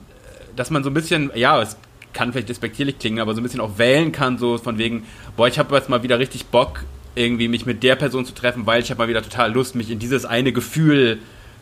[0.55, 1.77] dass man so ein bisschen, ja, es
[2.12, 5.05] kann vielleicht despektierlich klingen, aber so ein bisschen auch wählen kann, so von wegen,
[5.37, 8.66] boah, ich habe jetzt mal wieder richtig Bock, irgendwie mich mit der Person zu treffen,
[8.66, 11.18] weil ich habe mal wieder total Lust, mich in dieses eine Gefühl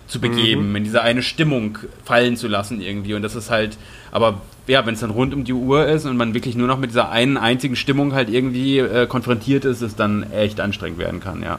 [0.07, 0.77] zu begeben, mhm.
[0.77, 3.15] in diese eine Stimmung fallen zu lassen irgendwie.
[3.15, 3.79] Und das ist halt,
[4.11, 6.79] aber ja, wenn es dann rund um die Uhr ist und man wirklich nur noch
[6.79, 11.21] mit dieser einen einzigen Stimmung halt irgendwie äh, konfrontiert ist, es dann echt anstrengend werden
[11.21, 11.59] kann, ja.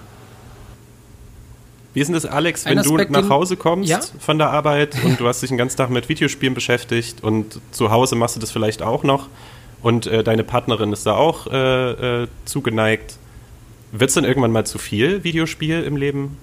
[1.93, 3.99] Wie ist denn das, Alex, wenn du nach Hause kommst ja?
[4.19, 7.91] von der Arbeit und du hast dich den ganzen Tag mit Videospielen beschäftigt und zu
[7.91, 9.27] Hause machst du das vielleicht auch noch
[9.81, 13.15] und äh, deine Partnerin ist da auch äh, äh, zugeneigt.
[13.91, 16.37] Wird es dann irgendwann mal zu viel Videospiel im Leben?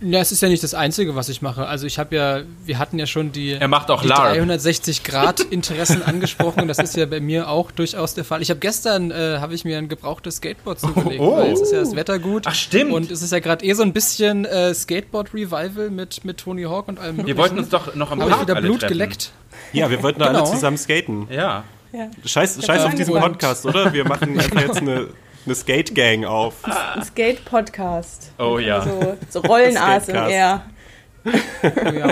[0.00, 1.66] Ja, es ist ja nicht das Einzige, was ich mache.
[1.66, 5.40] Also ich habe ja, wir hatten ja schon die, er macht auch die 360 Grad
[5.40, 6.68] Interessen angesprochen.
[6.68, 8.40] Das ist ja bei mir auch durchaus der Fall.
[8.40, 11.36] Ich habe gestern äh, habe ich mir ein gebrauchtes Skateboard zugelegt, oh, oh.
[11.38, 12.44] weil es ist ja das Wetter gut.
[12.46, 12.92] Ach stimmt.
[12.92, 16.62] Und es ist ja gerade eh so ein bisschen äh, Skateboard Revival mit mit Tony
[16.62, 17.26] Hawk und allem.
[17.26, 18.92] Wir wollten uns doch noch am Park wieder Blut treffen.
[18.92, 19.32] geleckt.
[19.72, 20.30] Ja, wir wollten genau.
[20.30, 21.26] alle zusammen skaten.
[21.30, 21.64] Ja.
[21.92, 22.08] ja.
[22.24, 23.92] Scheiß, scheiß auf diesen Podcast, oder?
[23.92, 25.08] Wir machen einfach jetzt eine
[25.48, 26.62] eine Skate-Gang auf.
[26.64, 28.32] Ein Skate-Podcast.
[28.38, 28.82] Oh ja.
[28.82, 30.30] So, so Rollen-ASMR.
[30.30, 30.62] ja,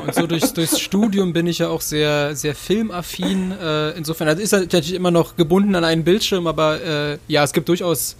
[0.02, 3.52] und so durchs, durchs Studium bin ich ja auch sehr, sehr filmaffin.
[3.52, 7.52] Äh, insofern, das ist natürlich immer noch gebunden an einen Bildschirm, aber äh, ja, es
[7.52, 8.16] gibt durchaus,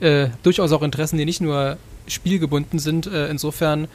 [0.00, 3.06] äh, durchaus auch Interessen, die nicht nur spielgebunden sind.
[3.06, 3.88] Äh, insofern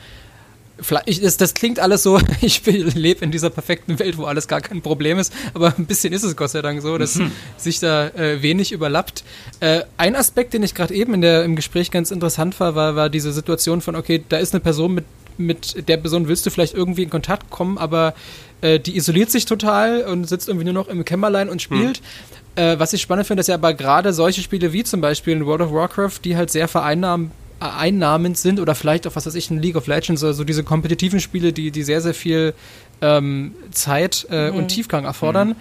[1.05, 4.62] ich, das, das, klingt alles so, ich lebe in dieser perfekten Welt, wo alles gar
[4.62, 7.31] kein Problem ist, aber ein bisschen ist es Gott sei Dank so, dass mhm.
[7.57, 9.23] sich da äh, wenig überlappt.
[9.59, 12.95] Äh, ein Aspekt, den ich gerade eben in der, im Gespräch ganz interessant war, war,
[12.95, 15.05] war diese Situation von, okay, da ist eine Person, mit,
[15.38, 18.13] mit der Person willst du vielleicht irgendwie in Kontakt kommen, aber
[18.62, 22.01] äh, die isoliert sich total und sitzt irgendwie nur noch im Kämmerlein und spielt.
[22.01, 22.63] Mhm.
[22.63, 25.45] Äh, was ich spannend finde, ist ja aber gerade solche Spiele wie zum Beispiel in
[25.45, 27.31] World of Warcraft, die halt sehr vereinnahmen
[27.71, 31.19] einnahmend sind oder vielleicht auch, was weiß ich, in League of Legends, also diese kompetitiven
[31.19, 32.54] Spiele, die, die sehr, sehr viel
[33.02, 34.58] ähm, Zeit äh, mhm.
[34.58, 35.56] und Tiefgang erfordern, mhm.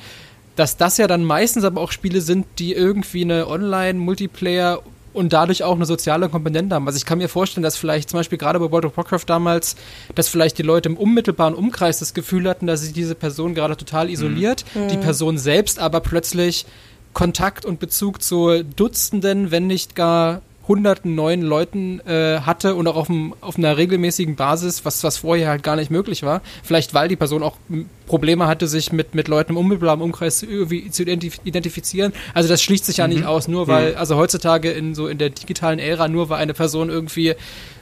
[0.57, 5.62] dass das ja dann meistens aber auch Spiele sind, die irgendwie eine Online-Multiplayer und dadurch
[5.62, 6.87] auch eine soziale Komponente haben.
[6.87, 9.77] Also ich kann mir vorstellen, dass vielleicht zum Beispiel gerade bei World of Warcraft damals,
[10.15, 13.77] dass vielleicht die Leute im unmittelbaren Umkreis das Gefühl hatten, dass sich diese Person gerade
[13.77, 14.88] total isoliert, mhm.
[14.88, 16.67] die Person selbst aber plötzlich
[17.12, 20.41] Kontakt und Bezug zu Dutzenden, wenn nicht gar
[20.73, 25.19] hunderten neuen Leuten äh, hatte und auch auf, dem, auf einer regelmäßigen Basis, was, was
[25.19, 26.41] vorher halt gar nicht möglich war.
[26.63, 27.57] Vielleicht weil die Person auch
[28.07, 32.15] Probleme hatte, sich mit, mit Leuten im unmittelbaren Umkreis irgendwie zu identifizieren.
[32.33, 33.13] Also das schließt sich ja mhm.
[33.13, 36.55] nicht aus, nur weil, also heutzutage in so in der digitalen Ära, nur weil eine
[36.55, 37.35] Person irgendwie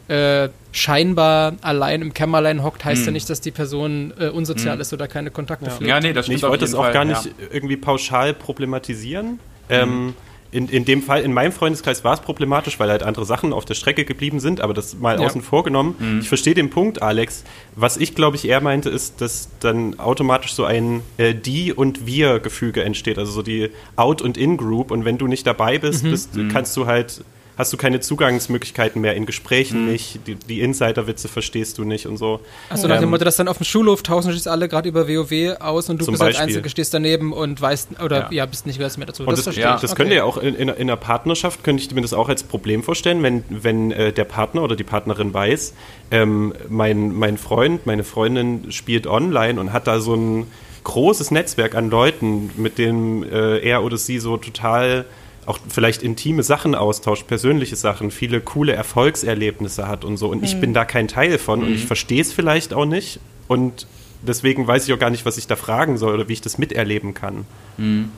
[0.08, 3.06] äh, scheinbar allein im Kämmerlein hockt, heißt hm.
[3.06, 4.80] ja nicht, dass die Person äh, unsozial hm.
[4.80, 5.70] ist oder keine Kontakte ja.
[5.70, 5.88] pflegt.
[5.88, 6.38] Ja, nee, das stimmt.
[6.38, 7.30] Ich wollte das auch Fall, gar nicht ja.
[7.52, 9.34] irgendwie pauschal problematisieren.
[9.34, 9.38] Mhm.
[9.68, 10.14] Ähm,
[10.52, 13.64] in, in dem Fall, in meinem Freundeskreis war es problematisch, weil halt andere Sachen auf
[13.64, 15.26] der Strecke geblieben sind, aber das mal ja.
[15.26, 15.94] außen vor genommen.
[15.98, 16.20] Mhm.
[16.20, 17.44] Ich verstehe den Punkt, Alex.
[17.76, 22.04] Was ich, glaube ich, eher meinte, ist, dass dann automatisch so ein äh, Die- und
[22.04, 24.90] Wir-Gefüge entsteht, also so die Out- und In-Group.
[24.90, 26.10] Und wenn du nicht dabei bist, mhm.
[26.10, 26.48] bist mhm.
[26.48, 27.22] kannst du halt
[27.60, 29.92] hast du keine Zugangsmöglichkeiten mehr in Gesprächen mhm.
[29.92, 32.40] nicht, die, die Insiderwitze verstehst du nicht und so.
[32.68, 35.08] Achso, nach dem ähm, Motto, dass dann auf dem Schulhof tauschen sich alle gerade über
[35.08, 38.66] WoW aus und du bist als Einzige, stehst daneben und weißt, oder ja, ja bist
[38.66, 39.22] nicht mehr dazu.
[39.22, 39.78] Und das, das, ja.
[39.78, 40.02] das okay.
[40.02, 42.82] könnte ja auch in, in, in, einer Partnerschaft, könnte ich mir das auch als Problem
[42.82, 45.74] vorstellen, wenn, wenn äh, der Partner oder die Partnerin weiß,
[46.10, 50.46] ähm, mein, mein Freund, meine Freundin spielt online und hat da so ein
[50.84, 55.04] großes Netzwerk an Leuten, mit denen äh, er oder sie so total
[55.50, 60.28] auch vielleicht intime Sachen austauscht, persönliche Sachen, viele coole Erfolgserlebnisse hat und so.
[60.28, 60.44] Und mhm.
[60.44, 61.66] ich bin da kein Teil von mhm.
[61.66, 61.88] und ich mhm.
[61.88, 63.20] verstehe es vielleicht auch nicht.
[63.48, 63.86] Und
[64.22, 66.56] deswegen weiß ich auch gar nicht, was ich da fragen soll oder wie ich das
[66.56, 67.46] miterleben kann.
[67.76, 68.10] Mhm.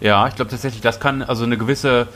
[0.00, 2.08] Ja, ich glaube tatsächlich, das kann also eine gewisse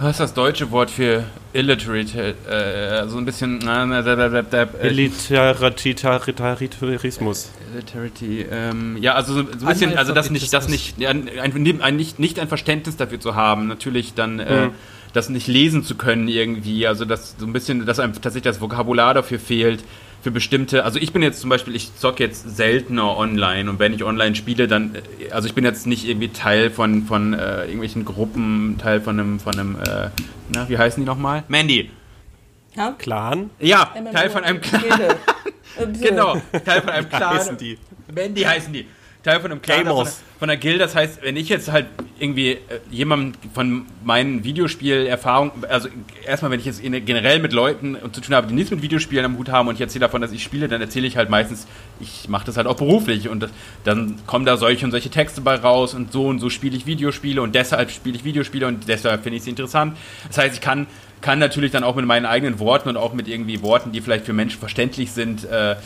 [0.00, 2.34] was ist das deutsche Wort für illiterate?
[2.48, 3.58] Äh, so ein bisschen.
[4.74, 7.50] Äh, Elitarismus.
[7.72, 8.46] Illiterity.
[8.50, 12.38] Ähm, ja, also so, ein bisschen, also das nicht, das nicht, ein, ein, nicht, nicht
[12.38, 13.66] ein Verständnis dafür zu haben.
[13.66, 14.38] Natürlich dann.
[14.38, 14.72] Äh, mhm
[15.18, 16.86] das nicht lesen zu können irgendwie.
[16.86, 19.84] Also dass so ein bisschen, dass einem tatsächlich das Vokabular dafür fehlt
[20.22, 23.92] für bestimmte, also ich bin jetzt zum Beispiel, ich zocke jetzt seltener online und wenn
[23.92, 27.64] ich online spiele, dann, äh, also ich bin jetzt nicht irgendwie Teil von, von äh,
[27.64, 30.10] irgendwelchen Gruppen, Teil von einem, von einem, äh,
[30.52, 31.44] na, wie heißen die nochmal?
[31.48, 31.90] Mandy.
[32.74, 32.94] Ja?
[32.98, 33.50] Clan?
[33.60, 34.82] Ja, MMO Teil von einem Clan.
[36.00, 37.34] genau, Teil von einem Clan.
[37.34, 37.78] heißen die?
[38.12, 38.86] Mandy heißen die.
[39.22, 40.80] Teil von einem Clan, von, von einer Guild.
[40.80, 41.86] Das heißt, wenn ich jetzt halt
[42.20, 42.58] irgendwie äh,
[42.90, 45.88] jemandem von meinen Videospielerfahrungen, also
[46.24, 49.36] erstmal, wenn ich jetzt generell mit Leuten zu tun habe, die nichts mit Videospielen am
[49.36, 51.66] Hut haben und ich erzähle davon, dass ich spiele, dann erzähle ich halt meistens,
[52.00, 53.50] ich mache das halt auch beruflich und das,
[53.84, 56.86] dann kommen da solche und solche Texte bei raus und so und so spiele ich
[56.86, 59.96] Videospiele und deshalb spiele ich Videospiele und deshalb finde ich sie interessant.
[60.28, 60.86] Das heißt, ich kann
[61.20, 64.24] kann natürlich dann auch mit meinen eigenen Worten und auch mit irgendwie Worten, die vielleicht
[64.24, 65.76] für Menschen verständlich sind, äh,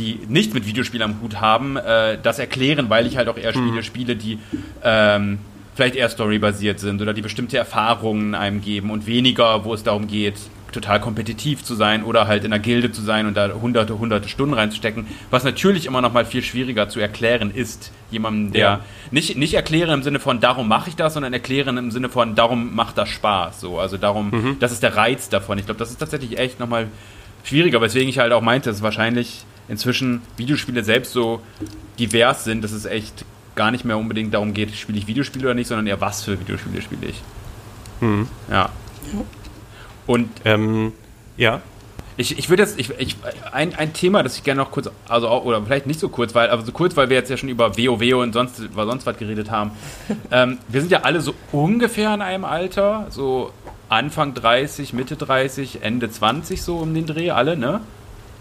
[0.00, 3.52] die nicht mit Videospielen am Hut haben, äh, das erklären, weil ich halt auch eher
[3.52, 3.82] Spiele mhm.
[3.82, 4.38] spiele, die
[4.82, 5.38] ähm,
[5.74, 10.08] vielleicht eher storybasiert sind oder die bestimmte Erfahrungen einem geben und weniger, wo es darum
[10.08, 10.36] geht,
[10.72, 14.28] total kompetitiv zu sein oder halt in einer Gilde zu sein und da hunderte, hunderte
[14.28, 18.80] Stunden reinzustecken, was natürlich immer noch mal viel schwieriger zu erklären ist, jemandem, der ja.
[19.10, 22.34] nicht, nicht erklären im Sinne von darum mache ich das, sondern erklären im Sinne von
[22.36, 24.56] darum macht das Spaß, so, also darum, mhm.
[24.60, 25.58] das ist der Reiz davon.
[25.58, 26.86] Ich glaube, das ist tatsächlich echt noch mal
[27.44, 31.40] schwieriger, weswegen ich halt auch meinte, dass wahrscheinlich inzwischen Videospiele selbst so
[31.98, 35.54] divers sind, dass es echt gar nicht mehr unbedingt darum geht, spiele ich Videospiele oder
[35.54, 37.22] nicht, sondern eher was für Videospiele spiele ich.
[38.00, 38.28] Mhm.
[38.50, 38.70] Ja.
[40.06, 40.92] Und ähm,
[41.36, 41.60] ja.
[42.16, 43.16] Ich, ich würde jetzt, ich, ich,
[43.52, 46.34] ein, ein Thema, das ich gerne noch kurz, also auch, oder vielleicht nicht so kurz,
[46.34, 49.06] weil, aber so kurz, weil wir jetzt ja schon über WoW und sonst, über sonst
[49.06, 49.70] was geredet haben.
[50.30, 53.52] ähm, wir sind ja alle so ungefähr in einem Alter, so
[53.88, 57.80] Anfang 30, Mitte 30, Ende 20 so um den Dreh, alle, ne?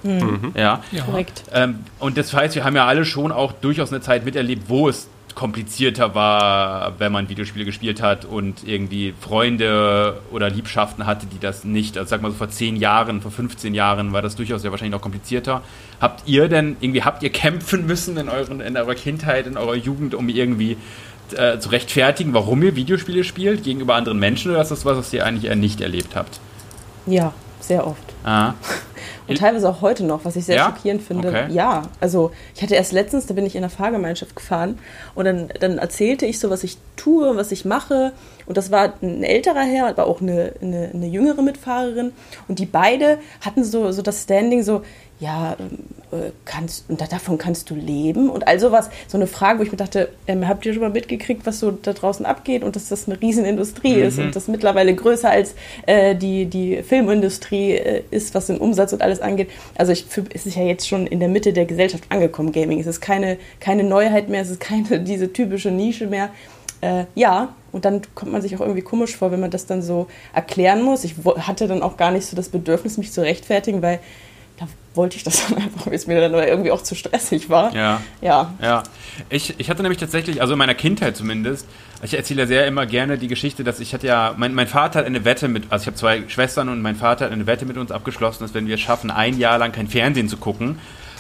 [0.04, 0.54] Mhm.
[0.56, 0.84] Ja.
[0.92, 1.04] ja.
[1.04, 1.44] Korrekt.
[1.54, 4.90] Ähm, und das heißt, wir haben ja alle schon auch durchaus eine Zeit miterlebt, wo
[4.90, 11.40] es komplizierter war, wenn man Videospiele gespielt hat und irgendwie Freunde oder Liebschaften hatte, die
[11.40, 11.98] das nicht.
[11.98, 14.92] Also sag mal so vor 10 Jahren, vor 15 Jahren war das durchaus ja wahrscheinlich
[14.92, 15.62] noch komplizierter.
[16.02, 19.76] Habt ihr denn irgendwie, habt ihr kämpfen müssen in, euren, in eurer Kindheit, in eurer
[19.76, 20.76] Jugend, um irgendwie
[21.36, 25.14] äh, zu rechtfertigen, warum ihr Videospiele spielt gegenüber anderen Menschen oder ist das was, was
[25.14, 26.40] ihr eigentlich eher nicht erlebt habt?
[27.06, 28.04] Ja, sehr oft.
[28.24, 28.56] Ah.
[29.28, 30.66] Und teilweise auch heute noch, was ich sehr ja?
[30.66, 31.30] schockierend finde.
[31.30, 31.48] Okay.
[31.52, 34.80] Ja, also ich hatte erst letztens, da bin ich in der Fahrgemeinschaft gefahren
[35.16, 38.12] und dann, dann erzählte ich so, was ich tue, was ich mache.
[38.46, 42.12] Und das war ein älterer Herr, aber auch eine, eine, eine jüngere Mitfahrerin.
[42.48, 44.82] Und die beide hatten so, so das Standing so,
[45.20, 45.80] ja, ähm,
[46.12, 48.90] äh, kannst, und davon kannst du leben und all sowas.
[49.08, 51.72] So eine Frage, wo ich mir dachte, ähm, habt ihr schon mal mitgekriegt, was so
[51.72, 54.04] da draußen abgeht und dass das eine Riesenindustrie mhm.
[54.04, 58.88] ist und das mittlerweile größer als äh, die, die Filmindustrie äh, ist, was den Umsatz
[58.93, 59.49] und alles angeht.
[59.75, 62.80] Also ich, für, es ist ja jetzt schon in der Mitte der Gesellschaft angekommen, Gaming.
[62.80, 66.30] Es ist keine, keine Neuheit mehr, es ist keine diese typische Nische mehr.
[66.82, 69.82] Äh, ja, und dann kommt man sich auch irgendwie komisch vor, wenn man das dann
[69.82, 71.04] so erklären muss.
[71.04, 73.99] Ich hatte dann auch gar nicht so das Bedürfnis, mich zu rechtfertigen, weil
[74.60, 77.74] da wollte ich das dann einfach, weil es mir dann irgendwie auch zu stressig war.
[77.74, 78.02] Ja.
[78.22, 78.54] Ja.
[78.62, 78.84] ja.
[79.30, 81.67] Ich, ich hatte nämlich tatsächlich, also in meiner Kindheit zumindest,
[82.02, 85.00] ich erzähle ja sehr immer gerne die Geschichte, dass ich hatte ja, mein, mein Vater
[85.00, 87.65] hat eine Wette mit, also ich habe zwei Schwestern und mein Vater hat eine Wette
[87.65, 90.80] mit uns abgeschlossen, dass wenn wir es schaffen, ein Jahr lang kein Fernsehen zu gucken,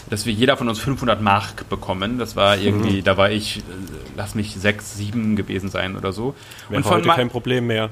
[0.09, 2.17] dass wir jeder von uns 500 Mark bekommen.
[2.17, 3.03] Das war irgendwie, mhm.
[3.03, 3.61] da war ich, äh,
[4.15, 6.33] lass mich sechs, sieben gewesen sein oder so.
[6.69, 7.89] Wäre und von heute kein Problem mehr.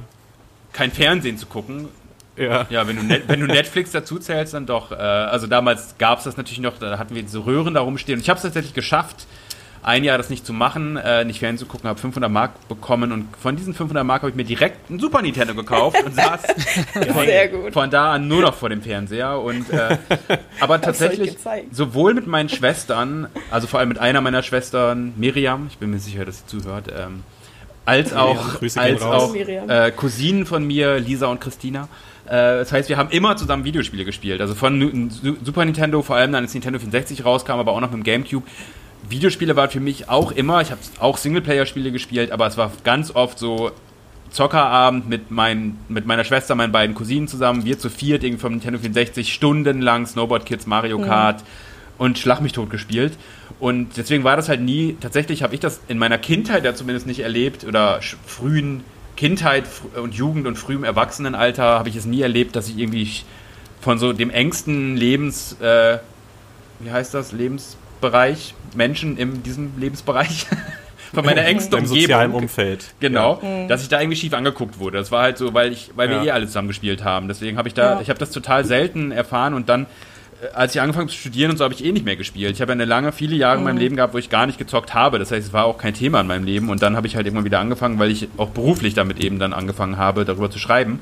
[0.73, 1.89] Kein Fernsehen zu gucken.
[2.37, 4.91] Ja, ja wenn, du wenn du Netflix dazu zählst, dann doch.
[4.91, 8.17] Äh, also damals gab es das natürlich noch, da hatten wir diese Röhren da rumstehen.
[8.17, 9.27] Und ich habe es tatsächlich geschafft,
[9.87, 13.13] ein Jahr das nicht zu machen, äh, nicht Fernsehen zu gucken, habe 500 Mark bekommen
[13.13, 16.41] und von diesen 500 Mark habe ich mir direkt ein Super Nintendo gekauft und saß
[17.13, 19.97] von, von, da an nur noch vor dem Fernseher und äh,
[20.59, 21.37] aber tatsächlich
[21.71, 25.99] sowohl mit meinen Schwestern, also vor allem mit einer meiner Schwestern, Miriam, ich bin mir
[25.99, 27.23] sicher, dass sie zuhört, ähm,
[27.85, 31.87] als auch, als auch äh, Cousinen von mir, Lisa und Christina,
[32.29, 34.41] das heißt, wir haben immer zusammen Videospiele gespielt.
[34.41, 35.09] Also von
[35.43, 38.45] Super Nintendo, vor allem dann als Nintendo 64 rauskam, aber auch noch mit dem Gamecube.
[39.09, 43.15] Videospiele waren für mich auch immer, ich habe auch Singleplayer-Spiele gespielt, aber es war ganz
[43.15, 43.71] oft so
[44.31, 48.51] Zockerabend mit, mein, mit meiner Schwester, meinen beiden Cousinen zusammen, wir zu viert irgendwie vom
[48.53, 51.47] Nintendo 64 stundenlang Snowboard Kids, Mario Kart ja.
[51.97, 53.13] und Schlag mich tot gespielt.
[53.59, 57.07] Und deswegen war das halt nie, tatsächlich habe ich das in meiner Kindheit ja zumindest
[57.07, 58.83] nicht erlebt oder frühen
[59.17, 59.65] Kindheit
[60.01, 63.11] und Jugend und frühem Erwachsenenalter habe ich es nie erlebt, dass ich irgendwie
[63.81, 65.97] von so dem engsten Lebens, äh,
[66.79, 70.45] wie heißt das, Lebensbereich, Menschen in diesem Lebensbereich,
[71.13, 72.01] von meiner engsten Umgebung.
[72.01, 72.93] sozialen Umfeld.
[72.99, 73.67] Genau, ja.
[73.67, 74.97] dass ich da irgendwie schief angeguckt wurde.
[74.97, 76.23] Das war halt so, weil ich, weil wir ja.
[76.25, 77.27] eh alle zusammen gespielt haben.
[77.27, 78.01] Deswegen habe ich da, ja.
[78.01, 79.87] ich habe das total selten erfahren und dann
[80.53, 82.53] als ich angefangen habe zu studieren und so habe ich eh nicht mehr gespielt.
[82.53, 83.61] Ich habe eine lange, viele Jahre mhm.
[83.61, 83.81] in meinem mhm.
[83.81, 85.17] Leben gehabt, wo ich gar nicht gezockt habe.
[85.17, 86.69] Das heißt, es war auch kein Thema in meinem Leben.
[86.69, 89.53] Und dann habe ich halt irgendwann wieder angefangen, weil ich auch beruflich damit eben dann
[89.53, 90.99] angefangen habe, darüber zu schreiben.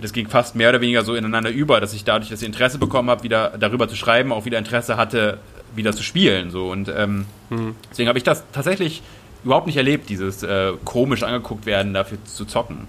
[0.00, 2.78] Das ging fast mehr oder weniger so ineinander über, dass ich dadurch, dass ich Interesse
[2.78, 5.38] bekommen habe, wieder darüber zu schreiben, auch wieder Interesse hatte,
[5.76, 6.50] wieder zu spielen.
[6.50, 6.70] So.
[6.70, 7.76] Und ähm, mhm.
[7.90, 9.02] deswegen habe ich das tatsächlich
[9.44, 12.88] überhaupt nicht erlebt, dieses äh, komisch angeguckt werden, dafür zu zocken.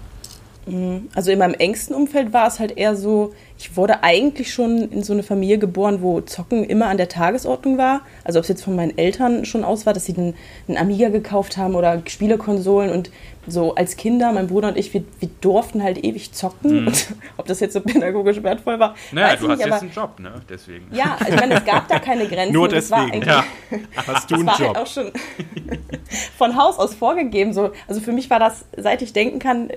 [0.66, 1.08] Mhm.
[1.14, 5.02] Also in meinem engsten Umfeld war es halt eher so, ich wurde eigentlich schon in
[5.02, 8.02] so eine Familie geboren, wo Zocken immer an der Tagesordnung war.
[8.22, 10.34] Also ob es jetzt von meinen Eltern schon aus war, dass sie einen,
[10.68, 13.10] einen Amiga gekauft haben oder Spielekonsolen und
[13.46, 16.82] so als Kinder, mein Bruder und ich, wir, wir durften halt ewig zocken.
[16.82, 16.86] Mhm.
[16.88, 18.94] Und ob das jetzt so pädagogisch wertvoll war.
[19.12, 20.32] Naja, du nicht, hast jetzt einen Job, ne?
[20.48, 20.86] Deswegen.
[20.92, 22.52] Ja, ich meine, es gab da keine Grenzen.
[22.52, 23.22] Nur deswegen.
[23.22, 23.44] ja.
[24.06, 24.76] Hast du einen war Job?
[24.76, 25.10] Halt auch schon
[26.36, 27.52] von Haus aus vorgegeben.
[27.52, 27.72] So.
[27.88, 29.70] Also für mich war das, seit ich denken kann,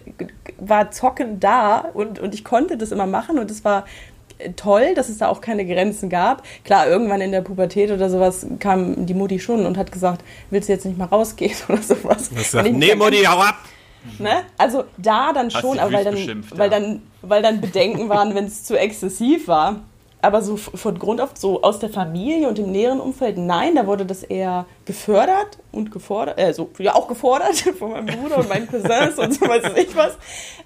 [0.58, 3.77] war Zocken da und, und ich konnte das immer machen und es war
[4.56, 6.44] toll, dass es da auch keine Grenzen gab.
[6.64, 10.70] Klar, irgendwann in der Pubertät oder sowas kam die Mutti schon und hat gesagt, willst
[10.70, 12.30] du jetzt nicht mal rausgehen oder sowas.
[12.34, 13.56] Das sagt, nee, Mutti, hau ab!
[14.20, 14.44] Ne?
[14.58, 18.64] Also da dann schon, aber weil dann, weil, dann, weil dann Bedenken waren, wenn es
[18.64, 19.82] zu exzessiv war
[20.28, 23.88] aber so von Grund auf, so aus der Familie und im näheren Umfeld, nein, da
[23.88, 28.50] wurde das eher gefördert und gefordert, äh, so, ja auch gefordert von meinem Bruder und
[28.50, 30.18] meinen Cousins und so weiß ich was.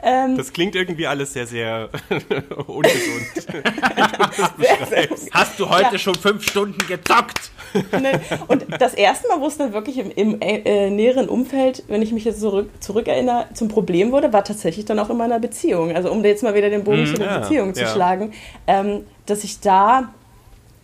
[0.04, 1.90] Ähm, das klingt irgendwie alles sehr, sehr
[2.68, 3.28] ungesund.
[5.32, 5.98] Hast du heute ja.
[6.00, 7.52] schon fünf Stunden gezockt?
[7.74, 8.20] Ne?
[8.48, 12.12] Und das erste Mal, wo es dann wirklich im, im äh, näheren Umfeld, wenn ich
[12.12, 15.96] mich jetzt zurück, zurückerinnere, zum Problem wurde, war tatsächlich dann auch in meiner Beziehung.
[15.96, 17.88] Also um jetzt mal wieder den Bogen mm, zu der ja, Beziehung zu ja.
[17.88, 18.34] schlagen.
[18.68, 20.14] Ähm, dass ich da,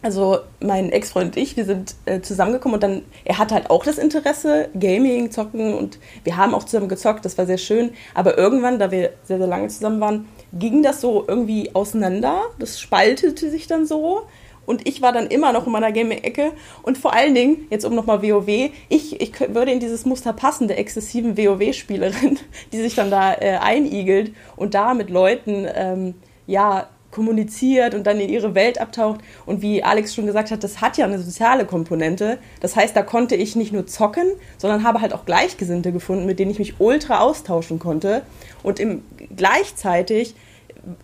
[0.01, 3.83] also mein Ex-Freund und ich, wir sind äh, zusammengekommen und dann, er hatte halt auch
[3.83, 7.91] das Interesse, Gaming, Zocken und wir haben auch zusammen gezockt, das war sehr schön.
[8.13, 12.43] Aber irgendwann, da wir sehr, sehr lange zusammen waren, ging das so irgendwie auseinander.
[12.57, 14.23] Das spaltete sich dann so.
[14.65, 16.51] Und ich war dann immer noch in meiner Gaming-Ecke.
[16.83, 20.67] Und vor allen Dingen, jetzt um nochmal WoW, ich, ich würde in dieses Muster passen
[20.67, 22.39] der exzessiven WoW-Spielerin,
[22.71, 28.19] die sich dann da äh, einigelt und da mit Leuten, ähm, ja, kommuniziert und dann
[28.19, 29.21] in ihre Welt abtaucht.
[29.47, 32.37] Und wie Alex schon gesagt hat, das hat ja eine soziale Komponente.
[32.61, 34.27] Das heißt, da konnte ich nicht nur zocken,
[34.59, 38.21] sondern habe halt auch Gleichgesinnte gefunden, mit denen ich mich ultra austauschen konnte.
[38.61, 39.03] Und im,
[39.35, 40.35] gleichzeitig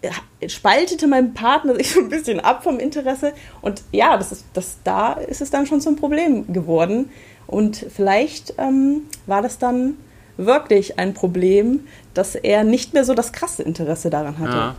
[0.04, 3.34] äh, spaltete mein Partner sich so ein bisschen ab vom Interesse.
[3.63, 7.10] Und ja, das ist, das, da ist es dann schon zum Problem geworden.
[7.47, 9.97] Und vielleicht ähm, war das dann
[10.38, 14.56] wirklich ein Problem, dass er nicht mehr so das krasse Interesse daran hatte.
[14.56, 14.76] Ja.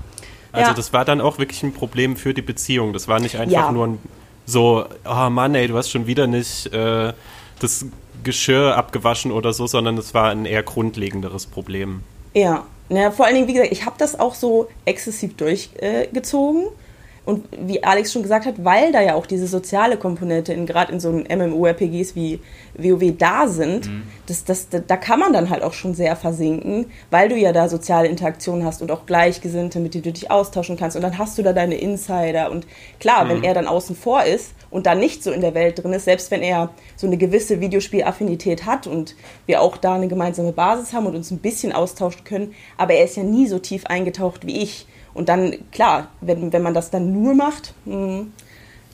[0.54, 0.74] Also ja.
[0.74, 2.92] das war dann auch wirklich ein Problem für die Beziehung.
[2.92, 3.72] Das war nicht einfach ja.
[3.72, 3.98] nur ein,
[4.46, 7.12] so, oh Mann, ey, du hast schon wieder nicht äh,
[7.58, 7.86] das
[8.22, 12.04] Geschirr abgewaschen oder so, sondern es war ein eher grundlegenderes Problem.
[12.34, 16.62] Ja, ja vor allen Dingen, wie gesagt, ich habe das auch so exzessiv durchgezogen.
[16.62, 16.83] Äh,
[17.24, 20.92] und wie Alex schon gesagt hat, weil da ja auch diese soziale Komponente in gerade
[20.92, 22.40] in so MMORPGs wie
[22.76, 24.02] WoW da sind, mhm.
[24.26, 27.68] das, das, da kann man dann halt auch schon sehr versinken, weil du ja da
[27.70, 30.96] soziale Interaktionen hast und auch Gleichgesinnte, mit denen du dich austauschen kannst.
[30.96, 32.50] Und dann hast du da deine Insider.
[32.50, 32.66] Und
[33.00, 33.28] klar, mhm.
[33.30, 36.04] wenn er dann außen vor ist und da nicht so in der Welt drin ist,
[36.04, 40.92] selbst wenn er so eine gewisse Videospielaffinität hat und wir auch da eine gemeinsame Basis
[40.92, 44.46] haben und uns ein bisschen austauschen können, aber er ist ja nie so tief eingetaucht
[44.46, 48.32] wie ich und dann, klar, wenn, wenn man das dann nur macht, mh, hm,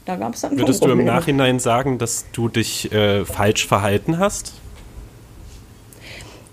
[0.04, 4.18] da gab es dann Würdest du im Nachhinein sagen, dass du dich äh, falsch verhalten
[4.18, 4.54] hast?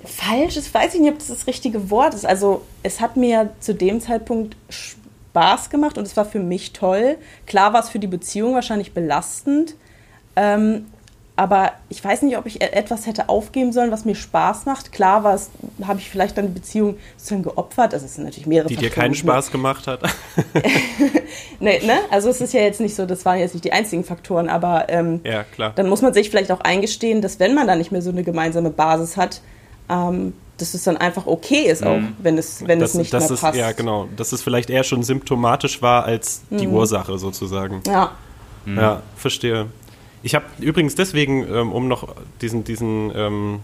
[0.04, 2.26] Falsch, das weiß ich nicht, ob das das richtige Wort ist.
[2.26, 7.18] Also es hat mir zu dem Zeitpunkt Spaß gemacht und es war für mich toll.
[7.46, 9.76] Klar war es für die Beziehung wahrscheinlich belastend.
[10.36, 10.86] Ähm,
[11.38, 14.92] aber ich weiß nicht, ob ich e- etwas hätte aufgeben sollen, was mir Spaß macht.
[14.92, 15.52] Klar war es,
[15.86, 17.94] habe ich vielleicht dann die Beziehung sozusagen geopfert.
[17.94, 18.92] Das ist natürlich mehrere Die Faktoren.
[18.92, 20.02] dir keinen Spaß gemacht hat.
[21.60, 22.00] nee, ne?
[22.10, 24.90] Also es ist ja jetzt nicht so, das waren jetzt nicht die einzigen Faktoren, aber
[24.90, 25.74] ähm, ja, klar.
[25.76, 28.24] dann muss man sich vielleicht auch eingestehen, dass wenn man da nicht mehr so eine
[28.24, 29.42] gemeinsame Basis hat,
[29.90, 32.16] ähm, dass es dann einfach okay ist, auch mhm.
[32.18, 33.60] wenn es, wenn das, es nicht mehr ist, passt.
[33.60, 34.10] Ja, genau.
[34.18, 36.74] Dass es vielleicht eher schon symptomatisch war als die mhm.
[36.74, 37.84] Ursache sozusagen.
[37.86, 38.14] Ja.
[38.66, 38.78] Mhm.
[38.78, 39.68] Ja, verstehe.
[40.24, 43.60] Ich habe übrigens deswegen, ähm, um noch diesen, diesen ähm,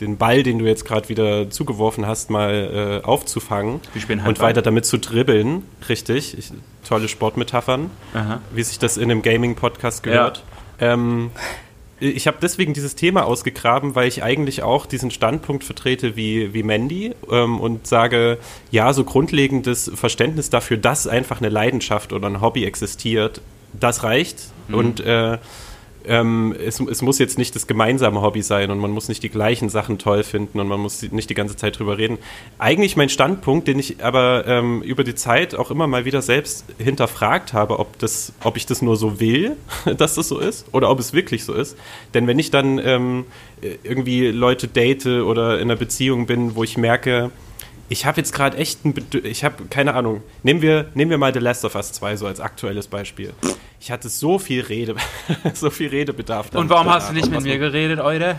[0.00, 3.80] den Ball, den du jetzt gerade wieder zugeworfen hast, mal äh, aufzufangen
[4.26, 5.62] und weiter damit zu dribbeln.
[5.88, 6.52] Richtig, ich,
[6.86, 8.40] tolle Sportmetaphern, Aha.
[8.52, 10.44] wie sich das in einem Gaming-Podcast gehört.
[10.80, 10.94] Ja.
[10.94, 11.30] Ähm,
[12.00, 16.62] ich habe deswegen dieses Thema ausgegraben, weil ich eigentlich auch diesen Standpunkt vertrete wie, wie
[16.62, 18.38] Mandy ähm, und sage,
[18.70, 23.42] ja, so grundlegendes Verständnis dafür, dass einfach eine Leidenschaft oder ein Hobby existiert,
[23.78, 24.44] das reicht.
[24.68, 24.74] Mhm.
[24.74, 25.36] Und äh,
[26.10, 29.28] ähm, es, es, muss jetzt nicht das gemeinsame Hobby sein und man muss nicht die
[29.28, 32.18] gleichen Sachen toll finden und man muss nicht die ganze Zeit drüber reden.
[32.58, 36.64] Eigentlich mein Standpunkt, den ich aber ähm, über die Zeit auch immer mal wieder selbst
[36.78, 39.56] hinterfragt habe, ob, das, ob ich das nur so will,
[39.96, 41.76] dass das so ist oder ob es wirklich so ist.
[42.12, 43.24] Denn wenn ich dann ähm,
[43.84, 47.30] irgendwie Leute date oder in einer Beziehung bin, wo ich merke,
[47.90, 50.22] ich habe jetzt gerade echt ein, Bedür ich habe keine Ahnung.
[50.44, 53.34] Nehmen wir, nehmen wir mal The Last of Us 2 so als aktuelles Beispiel.
[53.80, 54.94] Ich hatte so viel Rede,
[55.54, 56.54] so viel Redebedarf.
[56.54, 58.36] Und warum hast du nicht mit mir geredet, Eure?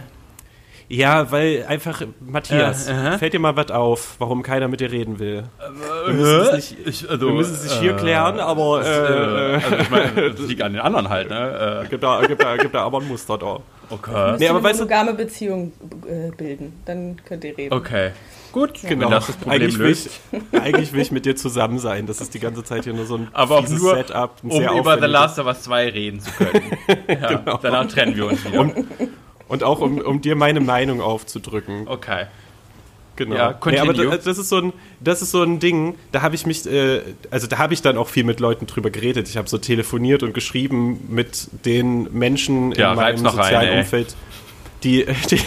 [0.87, 5.19] Ja, weil einfach, Matthias, äh, fällt dir mal was auf, warum keiner mit dir reden
[5.19, 5.43] will?
[5.59, 8.85] Äh, wir müssen es nicht, ich, also, wir müssen es nicht hier äh, klären, aber.
[8.85, 11.83] Äh, also ich meine, das liegt an den anderen halt, ne?
[11.85, 11.89] Äh.
[11.89, 13.59] Gibt, da, gibt, da, gibt da aber ein Muster da.
[13.89, 14.35] Okay.
[14.39, 15.71] Nee, aber weißt du, monogame Beziehung
[16.07, 17.73] äh, bilden, dann könnt ihr reden.
[17.73, 18.11] Okay.
[18.51, 19.05] Gut, genau.
[19.05, 20.09] wenn das das Problem eigentlich löst.
[20.31, 22.05] Will ich, eigentlich will ich mit dir zusammen sein.
[22.05, 24.35] Das ist die ganze Zeit hier nur so ein Aber auch nur, Setup.
[24.43, 26.63] um über The Last of Us 2 reden zu können.
[27.07, 27.59] ja, genau.
[27.61, 28.59] Danach trennen wir uns wieder.
[28.59, 28.87] Und,
[29.47, 31.87] und auch um, um dir meine Meinung aufzudrücken.
[31.87, 32.25] Okay.
[33.17, 33.35] Genau.
[33.35, 36.33] Ja, nee, aber das, das, ist so ein, das ist so ein Ding, da habe
[36.33, 39.27] ich mich, äh, also da habe ich dann auch viel mit Leuten drüber geredet.
[39.27, 44.15] Ich habe so telefoniert und geschrieben mit den Menschen ja, in meinem sozialen rein, Umfeld,
[44.83, 45.39] die, die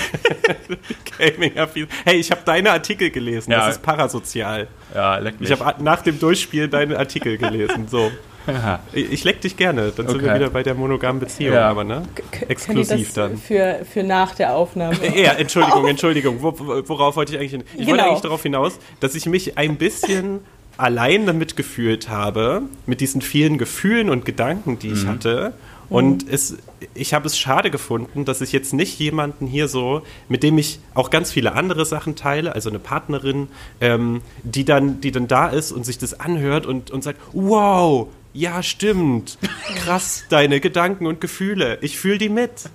[1.18, 1.86] Gaming affin.
[2.04, 3.52] Hey, ich habe deine Artikel gelesen.
[3.52, 3.66] Ja.
[3.66, 4.68] Das ist parasozial.
[4.94, 5.50] Ja, leck mich.
[5.50, 7.88] Ich habe nach dem Durchspiel deine Artikel gelesen.
[7.88, 8.10] So.
[8.46, 8.80] Ja.
[8.92, 9.92] Ich leck dich gerne.
[9.94, 10.12] Dann okay.
[10.12, 11.68] sind wir wieder bei der monogamen Beziehung, ja.
[11.68, 12.02] aber ne?
[12.48, 13.36] Exklusiv dann.
[13.36, 14.96] Für, für nach der Aufnahme.
[15.14, 16.36] Ja, Entschuldigung, Entschuldigung.
[16.40, 17.64] Worauf wollte ich eigentlich hin?
[17.72, 17.90] Ich genau.
[17.90, 20.40] wollte eigentlich darauf hinaus, dass ich mich ein bisschen
[20.76, 25.08] allein damit gefühlt habe, mit diesen vielen Gefühlen und Gedanken, die ich mhm.
[25.08, 25.52] hatte
[25.90, 26.32] und mhm.
[26.32, 26.56] es,
[26.94, 30.78] ich habe es schade gefunden, dass ich jetzt nicht jemanden hier so, mit dem ich
[30.94, 33.48] auch ganz viele andere Sachen teile, also eine Partnerin,
[33.80, 38.08] ähm, die, dann, die dann da ist und sich das anhört und, und sagt, wow,
[38.32, 39.36] ja, stimmt,
[39.76, 42.70] krass, deine Gedanken und Gefühle, ich fühle die mit.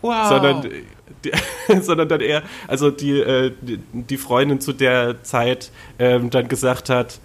[0.00, 0.28] Wow.
[0.28, 0.70] Sondern,
[1.24, 1.32] die,
[1.82, 6.88] sondern dann eher, also die, äh, die, die, Freundin zu der Zeit ähm, dann gesagt
[6.88, 7.18] hat,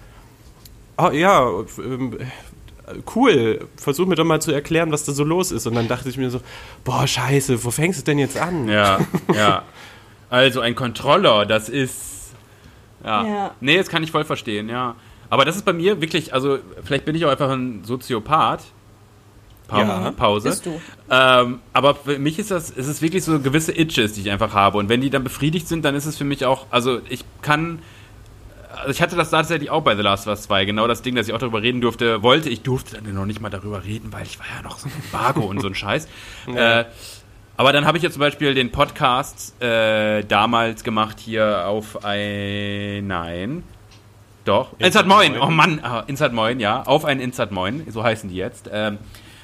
[0.98, 1.48] oh ja,
[1.78, 2.18] ähm,
[3.16, 5.68] cool, versuch mir doch mal zu erklären, was da so los ist.
[5.68, 6.42] Und dann dachte ich mir so,
[6.84, 8.68] boah, scheiße, wo fängst du denn jetzt an?
[8.68, 9.00] Ja,
[9.34, 9.64] ja.
[10.30, 12.34] Also ein Controller, das ist.
[13.04, 13.26] Ja.
[13.26, 13.52] ja.
[13.60, 14.96] Nee, das kann ich voll verstehen, ja.
[15.30, 18.64] Aber das ist bei mir wirklich, also vielleicht bin ich auch einfach ein Soziopath.
[19.68, 20.50] Pa ja, Pause.
[20.50, 20.80] Bist du.
[21.10, 24.54] Ähm, aber für mich ist das, ist es wirklich so gewisse Itches, die ich einfach
[24.54, 24.78] habe.
[24.78, 27.80] Und wenn die dann befriedigt sind, dann ist es für mich auch, also ich kann
[28.76, 31.16] also ich hatte das tatsächlich auch bei The Last of Us 2, genau das Ding,
[31.16, 32.50] dass ich auch darüber reden durfte, wollte.
[32.50, 34.94] Ich durfte dann noch nicht mal darüber reden, weil ich war ja noch so ein
[35.04, 36.08] Embargo und so ein Scheiß.
[36.54, 36.82] Ja.
[36.82, 36.86] Äh,
[37.56, 43.06] aber dann habe ich ja zum Beispiel den Podcast äh, damals gemacht hier auf ein.
[43.08, 43.64] Nein.
[44.44, 44.74] Doch.
[44.80, 45.38] Insert Moin.
[45.40, 45.80] Oh Mann.
[45.84, 46.82] Ah, Insert Moin, ja.
[46.84, 47.86] Auf ein Insert Moin.
[47.90, 48.70] So heißen die jetzt.
[48.74, 48.98] Ähm,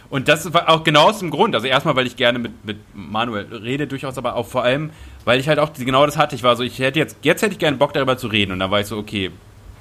[0.09, 1.53] und das war auch genau aus dem Grund.
[1.53, 4.89] Also erstmal, weil ich gerne mit, mit Manuel rede, durchaus, aber auch vor allem,
[5.25, 6.35] weil ich halt auch genau das hatte.
[6.35, 8.51] Ich war so, ich hätte jetzt, jetzt hätte ich gerne Bock darüber zu reden.
[8.51, 9.29] Und dann war ich so, okay,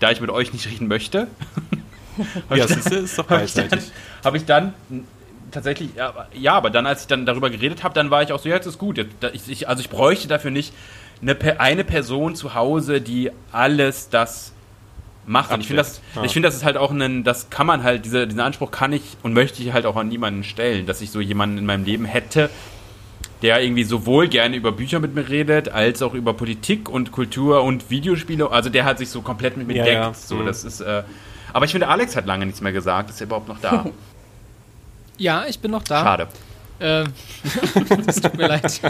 [0.01, 1.29] da ich mit euch nicht reden möchte,
[2.51, 3.91] ja, das ist, ist doch beidseitig.
[4.23, 4.75] Habe ich dann
[5.51, 8.39] tatsächlich, ja, ja, aber dann, als ich dann darüber geredet habe, dann war ich auch
[8.39, 8.99] so, ja, jetzt ist gut.
[9.33, 10.75] Ich, ich, also ich bräuchte dafür nicht
[11.23, 14.53] eine, eine Person zu Hause, die alles das
[15.29, 15.53] macht.
[15.53, 16.25] Und ich finde das, ja.
[16.25, 18.93] ich finde, das ist halt auch ein, das kann man halt, diese, diesen Anspruch kann
[18.93, 21.85] ich und möchte ich halt auch an niemanden stellen, dass ich so jemanden in meinem
[21.85, 22.51] Leben hätte,
[23.43, 27.63] der irgendwie sowohl gerne über Bücher mit mir redet, als auch über Politik und Kultur
[27.63, 28.51] und Videospiele.
[28.51, 29.97] Also der hat sich so komplett mit mir ja, deckt.
[29.97, 30.15] Ja.
[30.15, 30.47] So, mhm.
[30.47, 31.05] das ist, äh,
[31.53, 33.11] aber ich finde, Alex hat lange nichts mehr gesagt.
[33.11, 33.87] Ist er überhaupt noch da?
[35.19, 36.03] ja, ich bin noch da.
[36.03, 36.29] Schade.
[38.07, 38.81] Das tut mir leid.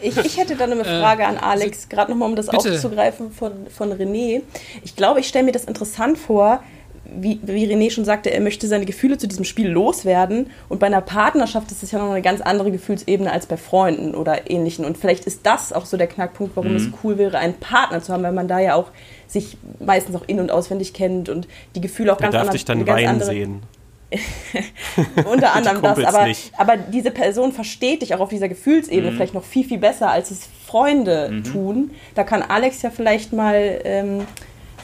[0.00, 2.72] Ich, ich hätte dann eine äh, Frage äh, an Alex, gerade nochmal, um das bitte.
[2.72, 4.42] aufzugreifen von, von René.
[4.84, 6.60] Ich glaube, ich stelle mir das interessant vor,
[7.08, 10.50] wie, wie René schon sagte, er möchte seine Gefühle zu diesem Spiel loswerden.
[10.68, 14.14] Und bei einer Partnerschaft ist das ja noch eine ganz andere Gefühlsebene als bei Freunden
[14.14, 14.84] oder ähnlichen.
[14.84, 16.76] Und vielleicht ist das auch so der Knackpunkt, warum mhm.
[16.76, 18.90] es cool wäre, einen Partner zu haben, weil man da ja auch
[19.26, 22.46] sich meistens auch in- und auswendig kennt und die Gefühle auch der ganz anders.
[22.48, 23.62] Darf dich dann weinen sehen.
[25.30, 29.16] Unter anderem das, aber, aber diese Person versteht dich auch auf dieser Gefühlsebene mhm.
[29.16, 31.44] vielleicht noch viel, viel besser, als es Freunde mhm.
[31.44, 31.90] tun.
[32.14, 34.20] Da kann Alex ja vielleicht mal ähm,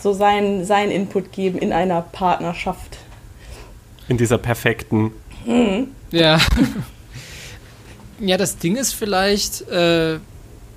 [0.01, 2.99] so seinen sein Input geben in einer Partnerschaft.
[4.09, 5.13] In dieser perfekten.
[5.47, 5.89] Mhm.
[6.11, 6.41] Ja.
[8.21, 10.19] ja, das Ding ist vielleicht, äh,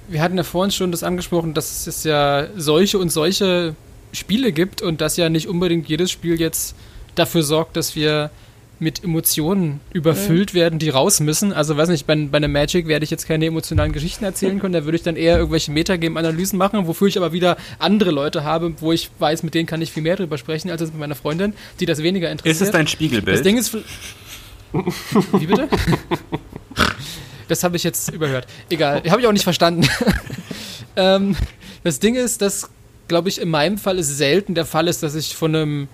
[0.07, 3.75] wir hatten ja vorhin schon das angesprochen, dass es ja solche und solche
[4.11, 6.75] Spiele gibt und dass ja nicht unbedingt jedes Spiel jetzt
[7.15, 8.29] dafür sorgt, dass wir
[8.77, 10.57] mit Emotionen überfüllt mhm.
[10.57, 11.53] werden, die raus müssen.
[11.53, 14.73] Also weiß nicht, bei, bei einem Magic werde ich jetzt keine emotionalen Geschichten erzählen können,
[14.73, 18.73] da würde ich dann eher irgendwelche Metagame-Analysen machen, wofür ich aber wieder andere Leute habe,
[18.81, 21.53] wo ich weiß, mit denen kann ich viel mehr drüber sprechen, als mit meiner Freundin,
[21.79, 22.55] die das weniger interessiert.
[22.55, 23.37] Ist es dein Spiegelbild?
[23.37, 23.77] Das Ding ist,
[25.39, 25.69] Wie bitte?
[27.47, 28.47] das habe ich jetzt überhört.
[28.69, 29.87] Egal, habe ich auch nicht verstanden.
[30.95, 31.35] ähm,
[31.83, 32.69] das Ding ist, dass,
[33.07, 35.87] glaube ich, in meinem Fall es selten der Fall ist, dass ich von einem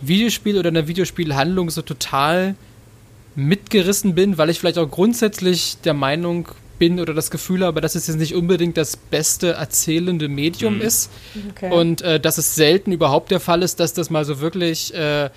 [0.00, 2.54] Videospiel oder einer Videospielhandlung so total
[3.34, 6.48] mitgerissen bin, weil ich vielleicht auch grundsätzlich der Meinung
[6.78, 10.80] bin oder das Gefühl habe, dass es jetzt nicht unbedingt das beste erzählende Medium mhm.
[10.80, 11.10] ist.
[11.50, 11.70] Okay.
[11.70, 15.30] Und äh, dass es selten überhaupt der Fall ist, dass das mal so wirklich äh,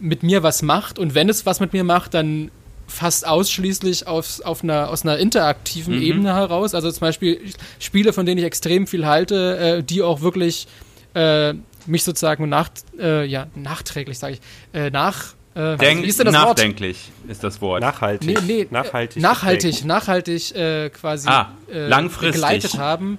[0.00, 0.98] mit mir was macht.
[0.98, 2.50] Und wenn es was mit mir macht, dann
[2.86, 6.02] fast ausschließlich auf, auf einer, aus einer interaktiven mhm.
[6.02, 6.74] Ebene heraus.
[6.74, 7.40] Also zum Beispiel
[7.78, 10.66] Spiele, von denen ich extrem viel halte, äh, die auch wirklich
[11.12, 11.54] äh,
[11.86, 14.40] mich sozusagen nach, äh, ja, nachträglich, sage ich,
[14.78, 17.30] äh, nach äh, Denk, ist das nachdenklich Wort?
[17.30, 17.80] ist das Wort.
[17.80, 18.28] Nachhaltig.
[18.28, 19.22] Nee, nee, nachhaltig.
[19.22, 22.34] Nachhaltig, nachhaltig äh, quasi ah, äh, langfristig.
[22.34, 23.18] geleitet haben.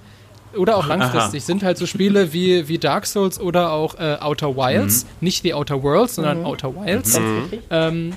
[0.54, 1.42] Oder auch langfristig.
[1.42, 1.46] Aha.
[1.46, 5.04] Sind halt so Spiele wie, wie Dark Souls oder auch äh, Outer Wilds.
[5.04, 5.08] Mhm.
[5.20, 6.46] Nicht die Outer Worlds, sondern mhm.
[6.46, 7.18] Outer Wilds.
[7.18, 7.52] Mhm.
[7.70, 8.16] Ähm,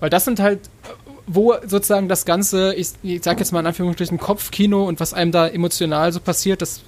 [0.00, 0.68] weil das sind halt,
[1.26, 5.32] wo sozusagen das Ganze, ich, ich sag jetzt mal in Anführungsstrichen, Kopfkino und was einem
[5.32, 6.82] da emotional so passiert, das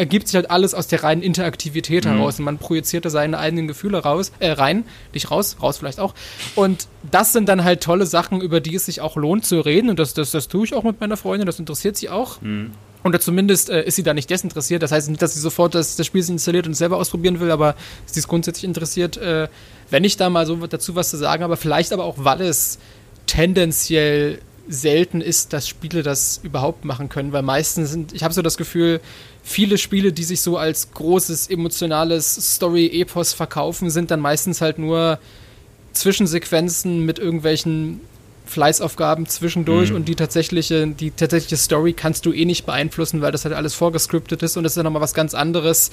[0.00, 2.10] ergibt sich halt alles aus der reinen Interaktivität mhm.
[2.10, 6.00] heraus und man projiziert da seine eigenen Gefühle raus, äh, rein, nicht raus, raus vielleicht
[6.00, 6.14] auch.
[6.56, 9.90] Und das sind dann halt tolle Sachen, über die es sich auch lohnt zu reden
[9.90, 12.40] und das, das, das tue ich auch mit meiner Freundin, das interessiert sie auch.
[12.40, 12.72] Mhm.
[13.04, 14.82] Oder zumindest äh, ist sie da nicht desinteressiert.
[14.82, 17.74] Das heißt nicht, dass sie sofort das, das Spiel installiert und selber ausprobieren will, aber
[18.04, 19.48] sie ist grundsätzlich interessiert, äh,
[19.88, 21.56] wenn ich da mal so dazu was zu sagen habe.
[21.56, 22.78] Vielleicht aber auch, weil es
[23.26, 28.42] tendenziell selten ist, dass Spiele das überhaupt machen können, weil meistens sind, ich habe so
[28.42, 29.00] das Gefühl,
[29.42, 35.18] viele Spiele, die sich so als großes emotionales Story-Epos verkaufen, sind dann meistens halt nur
[35.92, 38.00] Zwischensequenzen mit irgendwelchen
[38.46, 39.96] Fleißaufgaben zwischendurch mhm.
[39.96, 43.74] und die tatsächliche, die tatsächliche Story kannst du eh nicht beeinflussen, weil das halt alles
[43.74, 45.90] vorgescriptet ist und das ist ja nochmal was ganz anderes.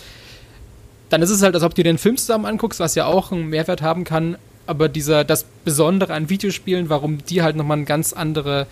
[1.09, 3.47] Dann ist es halt, als ob du den Film zusammen anguckst, was ja auch einen
[3.47, 8.11] Mehrwert haben kann, aber dieser, das Besondere an Videospielen, warum die halt nochmal eine ganz
[8.11, 8.67] andere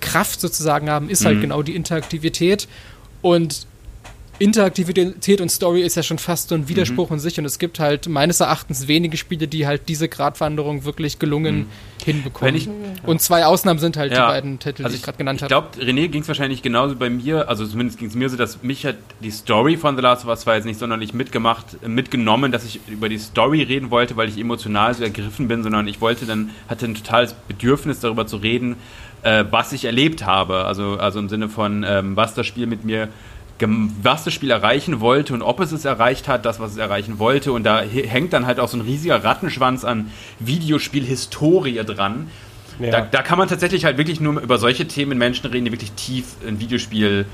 [0.00, 1.38] Kraft sozusagen haben, ist halt mhm.
[1.38, 2.68] halt genau die Interaktivität.
[3.22, 3.66] Und
[4.38, 7.14] Interaktivität und Story ist ja schon fast so ein Widerspruch mhm.
[7.14, 11.18] in sich und es gibt halt meines Erachtens wenige Spiele, die halt diese Gratwanderung wirklich
[11.18, 11.66] gelungen mhm.
[12.04, 12.54] hinbekommen.
[12.54, 12.68] Ich,
[13.04, 14.26] und zwei Ausnahmen sind halt ja.
[14.26, 15.52] die beiden Titel, also die ich, gerade genannt habe.
[15.52, 18.36] Ich glaube, René ging es wahrscheinlich genauso bei mir, also zumindest ging es mir so,
[18.36, 21.86] dass mich hat die Story von The Last of Us 2 jetzt nicht sonderlich mitgemacht,
[21.86, 25.88] mitgenommen, dass ich über die Story reden wollte, weil ich emotional so ergriffen bin, sondern
[25.88, 28.76] ich wollte dann, hatte ein totales Bedürfnis darüber zu reden,
[29.22, 30.64] äh, was ich erlebt habe.
[30.64, 33.08] Also, also im Sinne von, ähm, was das Spiel mit mir
[33.60, 37.18] was das Spiel erreichen wollte und ob es es erreicht hat, das, was es erreichen
[37.18, 37.52] wollte.
[37.52, 42.28] Und da hängt dann halt auch so ein riesiger Rattenschwanz an Videospielhistorie dran.
[42.78, 42.90] Ja.
[42.92, 45.72] Da, da, kann man tatsächlich halt wirklich nur über solche Themen mit Menschen reden, die
[45.72, 47.26] wirklich tief in Videospiel,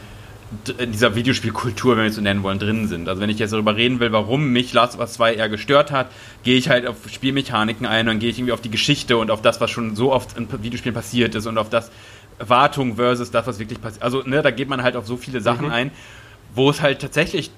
[0.79, 3.09] in dieser Videospielkultur, wenn wir es so nennen wollen, drin sind.
[3.09, 5.91] Also wenn ich jetzt darüber reden will, warum mich Last of Us 2 eher gestört
[5.91, 6.11] hat,
[6.45, 9.43] gehe ich halt auf Spielmechaniken ein, dann gehe ich irgendwie auf die Geschichte und auf
[9.43, 11.91] das, was schon so oft in Videospielen passiert ist und auf das,
[12.39, 14.03] Erwartung versus das, was wirklich passiert.
[14.03, 15.73] Also, ne, da geht man halt auf so viele Sachen mhm.
[15.73, 15.91] ein,
[16.55, 17.51] wo es halt tatsächlich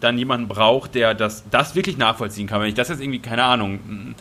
[0.00, 2.60] dann jemanden braucht, der das, das wirklich nachvollziehen kann.
[2.60, 4.14] Wenn ich das jetzt irgendwie, keine Ahnung,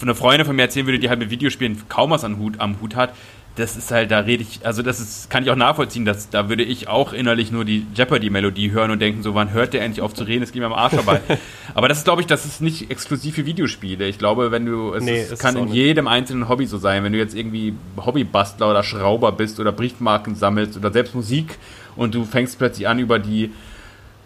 [0.00, 2.80] eine Freundin von mir erzählen würde, die halt mit Videospielen kaum was am Hut, am
[2.80, 3.14] Hut hat,
[3.56, 6.48] das ist halt, da rede ich, also das ist, kann ich auch nachvollziehen, dass da
[6.48, 10.00] würde ich auch innerlich nur die Jeopardy-Melodie hören und denken, so, wann hört der endlich
[10.00, 11.20] auf zu reden, es geht mir am Arsch vorbei.
[11.74, 14.06] Aber das ist, glaube ich, das ist nicht exklusiv für Videospiele.
[14.08, 17.12] Ich glaube, wenn du, es, nee, ist, kann in jedem einzelnen Hobby so sein, wenn
[17.12, 21.58] du jetzt irgendwie Hobbybastler oder Schrauber bist oder Briefmarken sammelst oder selbst Musik
[21.94, 23.50] und du fängst plötzlich an, über die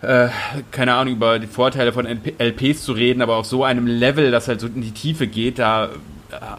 [0.02, 0.28] äh,
[0.70, 4.46] keine Ahnung, über die Vorteile von LPs zu reden, aber auf so einem Level, das
[4.46, 5.88] halt so in die Tiefe geht, da äh,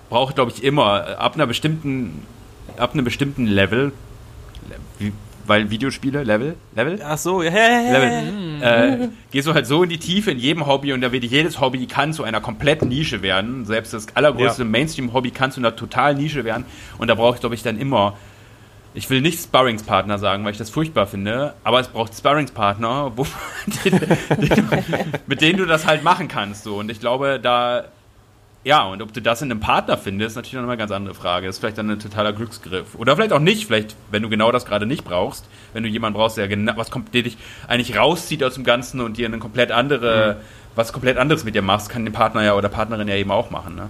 [0.09, 2.23] braucht, glaube ich, immer ab einer bestimmten
[2.77, 3.91] ab einem bestimmten Level,
[5.45, 6.99] weil Videospiele, Level, Level?
[7.03, 8.61] Ach so, ja, Level.
[8.61, 11.61] Äh, gehst du halt so in die Tiefe in jedem Hobby und da wird jedes
[11.61, 13.65] Hobby kann zu einer kompletten Nische werden.
[13.65, 14.67] Selbst das allergrößte ja.
[14.67, 16.65] Mainstream-Hobby kann zu einer total Nische werden.
[16.97, 18.15] Und da brauche ich, glaube ich, dann immer
[18.97, 23.27] ich will nicht Sparringspartner sagen, weil ich das furchtbar finde, aber es braucht Sparringspartner, wo,
[25.27, 26.63] mit denen du das halt machen kannst.
[26.63, 26.77] So.
[26.77, 27.85] Und ich glaube, da
[28.63, 31.15] ja, und ob du das in einem Partner findest, ist natürlich noch eine ganz andere
[31.15, 31.47] Frage.
[31.47, 32.95] Das ist vielleicht dann ein totaler Glücksgriff.
[32.95, 36.17] Oder vielleicht auch nicht, vielleicht, wenn du genau das gerade nicht brauchst, wenn du jemanden
[36.17, 37.37] brauchst, der genau, was kommt, der dich
[37.67, 40.45] eigentlich rauszieht aus dem Ganzen und dir eine komplett andere, mhm.
[40.75, 43.51] was komplett anderes mit dir machst, kann den Partner ja oder Partnerin ja eben auch
[43.51, 43.89] machen, ne?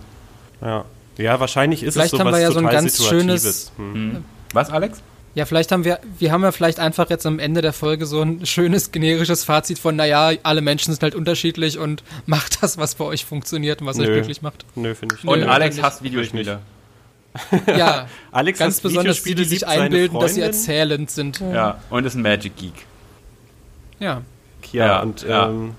[0.62, 0.86] Ja.
[1.18, 3.72] Ja, wahrscheinlich ist vielleicht es so haben wir ja so ein ganz schönes.
[3.78, 3.94] Hm.
[3.94, 4.26] hm.
[4.54, 5.02] Was, Alex?
[5.38, 8.24] Ja, vielleicht haben wir, wir haben ja vielleicht einfach jetzt am Ende der Folge so
[8.24, 12.96] ein schönes generisches Fazit von, naja, alle Menschen sind halt unterschiedlich und macht das, was
[12.96, 14.06] bei euch funktioniert und was Nö.
[14.06, 14.66] euch glücklich macht.
[14.74, 15.32] Nö, finde ich nicht.
[15.32, 16.58] Und Nö, Alex hasst Videospiele.
[17.68, 21.40] ja, Alex ganz besonders die, die sich einbilden, dass sie erzählend sind.
[21.40, 22.74] Ja, und ist ein Magic Geek.
[24.00, 24.24] Ja.
[24.72, 25.50] Ja, ja und, ja.
[25.50, 25.76] Ähm,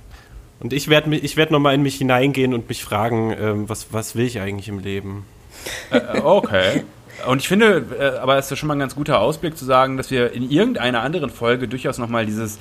[0.61, 4.15] und ich werde ich werd nochmal in mich hineingehen und mich fragen, ähm, was, was
[4.15, 5.27] will ich eigentlich im Leben?
[5.91, 6.85] Äh, äh, okay.
[7.27, 9.97] Und ich finde, äh, aber es ist schon mal ein ganz guter Ausblick zu sagen,
[9.97, 12.59] dass wir in irgendeiner anderen Folge durchaus nochmal dieses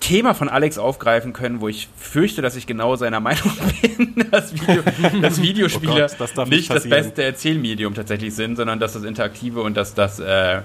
[0.00, 3.50] Thema von Alex aufgreifen können, wo ich fürchte, dass ich genau seiner Meinung
[3.82, 4.82] bin, dass, Video,
[5.20, 9.62] dass Videospiele oh Gott, das nicht das beste Erzählmedium tatsächlich sind, sondern dass das Interaktive
[9.62, 10.60] und dass das äh,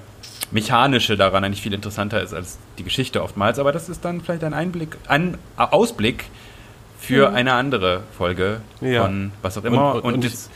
[0.51, 3.57] Mechanische daran eigentlich viel interessanter ist als die Geschichte oftmals.
[3.57, 6.25] Aber das ist dann vielleicht ein Einblick, ein Ausblick
[6.99, 7.35] für mhm.
[7.35, 9.03] eine andere Folge ja.
[9.03, 9.95] von was auch immer.
[9.95, 10.51] Und, und, und jetzt,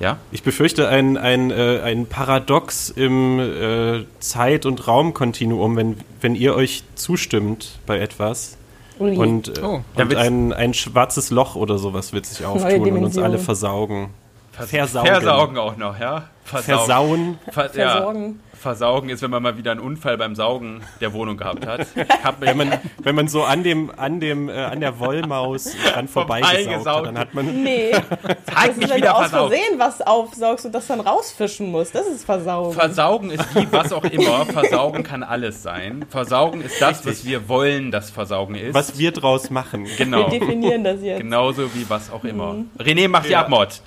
[0.00, 0.18] ja?
[0.30, 6.54] Ich befürchte ein, ein, äh, ein Paradox im äh, Zeit- und Raumkontinuum, wenn, wenn ihr
[6.54, 8.56] euch zustimmt bei etwas.
[9.00, 9.16] Ui.
[9.16, 9.82] Und, äh, oh.
[9.94, 14.10] und ein, ein schwarzes Loch oder sowas wird sich auftun und uns alle versaugen.
[14.52, 15.08] Versaugen.
[15.08, 16.24] Versaugen auch noch, ja?
[16.48, 16.78] Versaugen.
[16.78, 17.38] Versauen.
[17.52, 18.40] Ver Versorgen.
[18.58, 21.86] Versaugen ist, wenn man mal wieder einen Unfall beim Saugen der Wohnung gehabt hat.
[22.40, 26.86] wenn, man, wenn man so an dem, an dem, äh, an der Wollmaus dran vorbeigesaugt
[26.86, 27.62] hat, dann hat man.
[27.62, 27.92] Nee.
[28.46, 31.94] das ist, wenn du aus Versehen was aufsaugst und das dann rausfischen musst.
[31.94, 32.72] Das ist Versaugen.
[32.72, 34.44] Versaugen ist wie was auch immer.
[34.46, 36.04] Versaugen kann alles sein.
[36.08, 38.74] Versaugen ist das, was wir wollen, dass Versaugen ist.
[38.74, 39.86] Was wir draus machen.
[39.96, 40.30] Genau.
[40.30, 41.20] Wir definieren das jetzt.
[41.20, 42.54] Genauso wie was auch immer.
[42.54, 42.70] Mhm.
[42.78, 43.40] René macht die ja.
[43.42, 43.80] Abmord.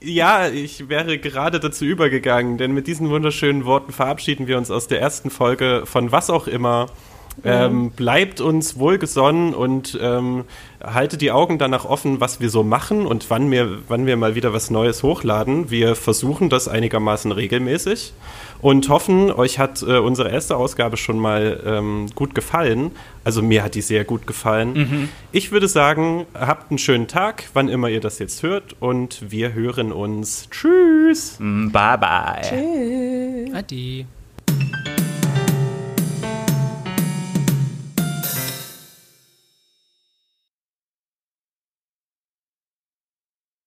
[0.00, 4.86] Ja, ich wäre gerade dazu übergegangen, denn mit diesen wunderschönen Worten verabschieden wir uns aus
[4.86, 6.86] der ersten Folge von was auch immer.
[7.44, 10.44] Ähm, bleibt uns wohlgesonnen und ähm,
[10.82, 14.34] haltet die Augen danach offen, was wir so machen und wann wir, wann wir mal
[14.34, 15.70] wieder was Neues hochladen.
[15.70, 18.12] Wir versuchen das einigermaßen regelmäßig
[18.60, 22.92] und hoffen, euch hat äh, unsere erste Ausgabe schon mal ähm, gut gefallen.
[23.24, 24.72] Also mir hat die sehr gut gefallen.
[24.72, 25.08] Mhm.
[25.32, 29.52] Ich würde sagen, habt einen schönen Tag, wann immer ihr das jetzt hört und wir
[29.54, 30.48] hören uns.
[30.50, 31.36] Tschüss.
[31.38, 32.42] Bye bye.
[32.42, 33.54] Tschüss.
[33.54, 34.06] Adi.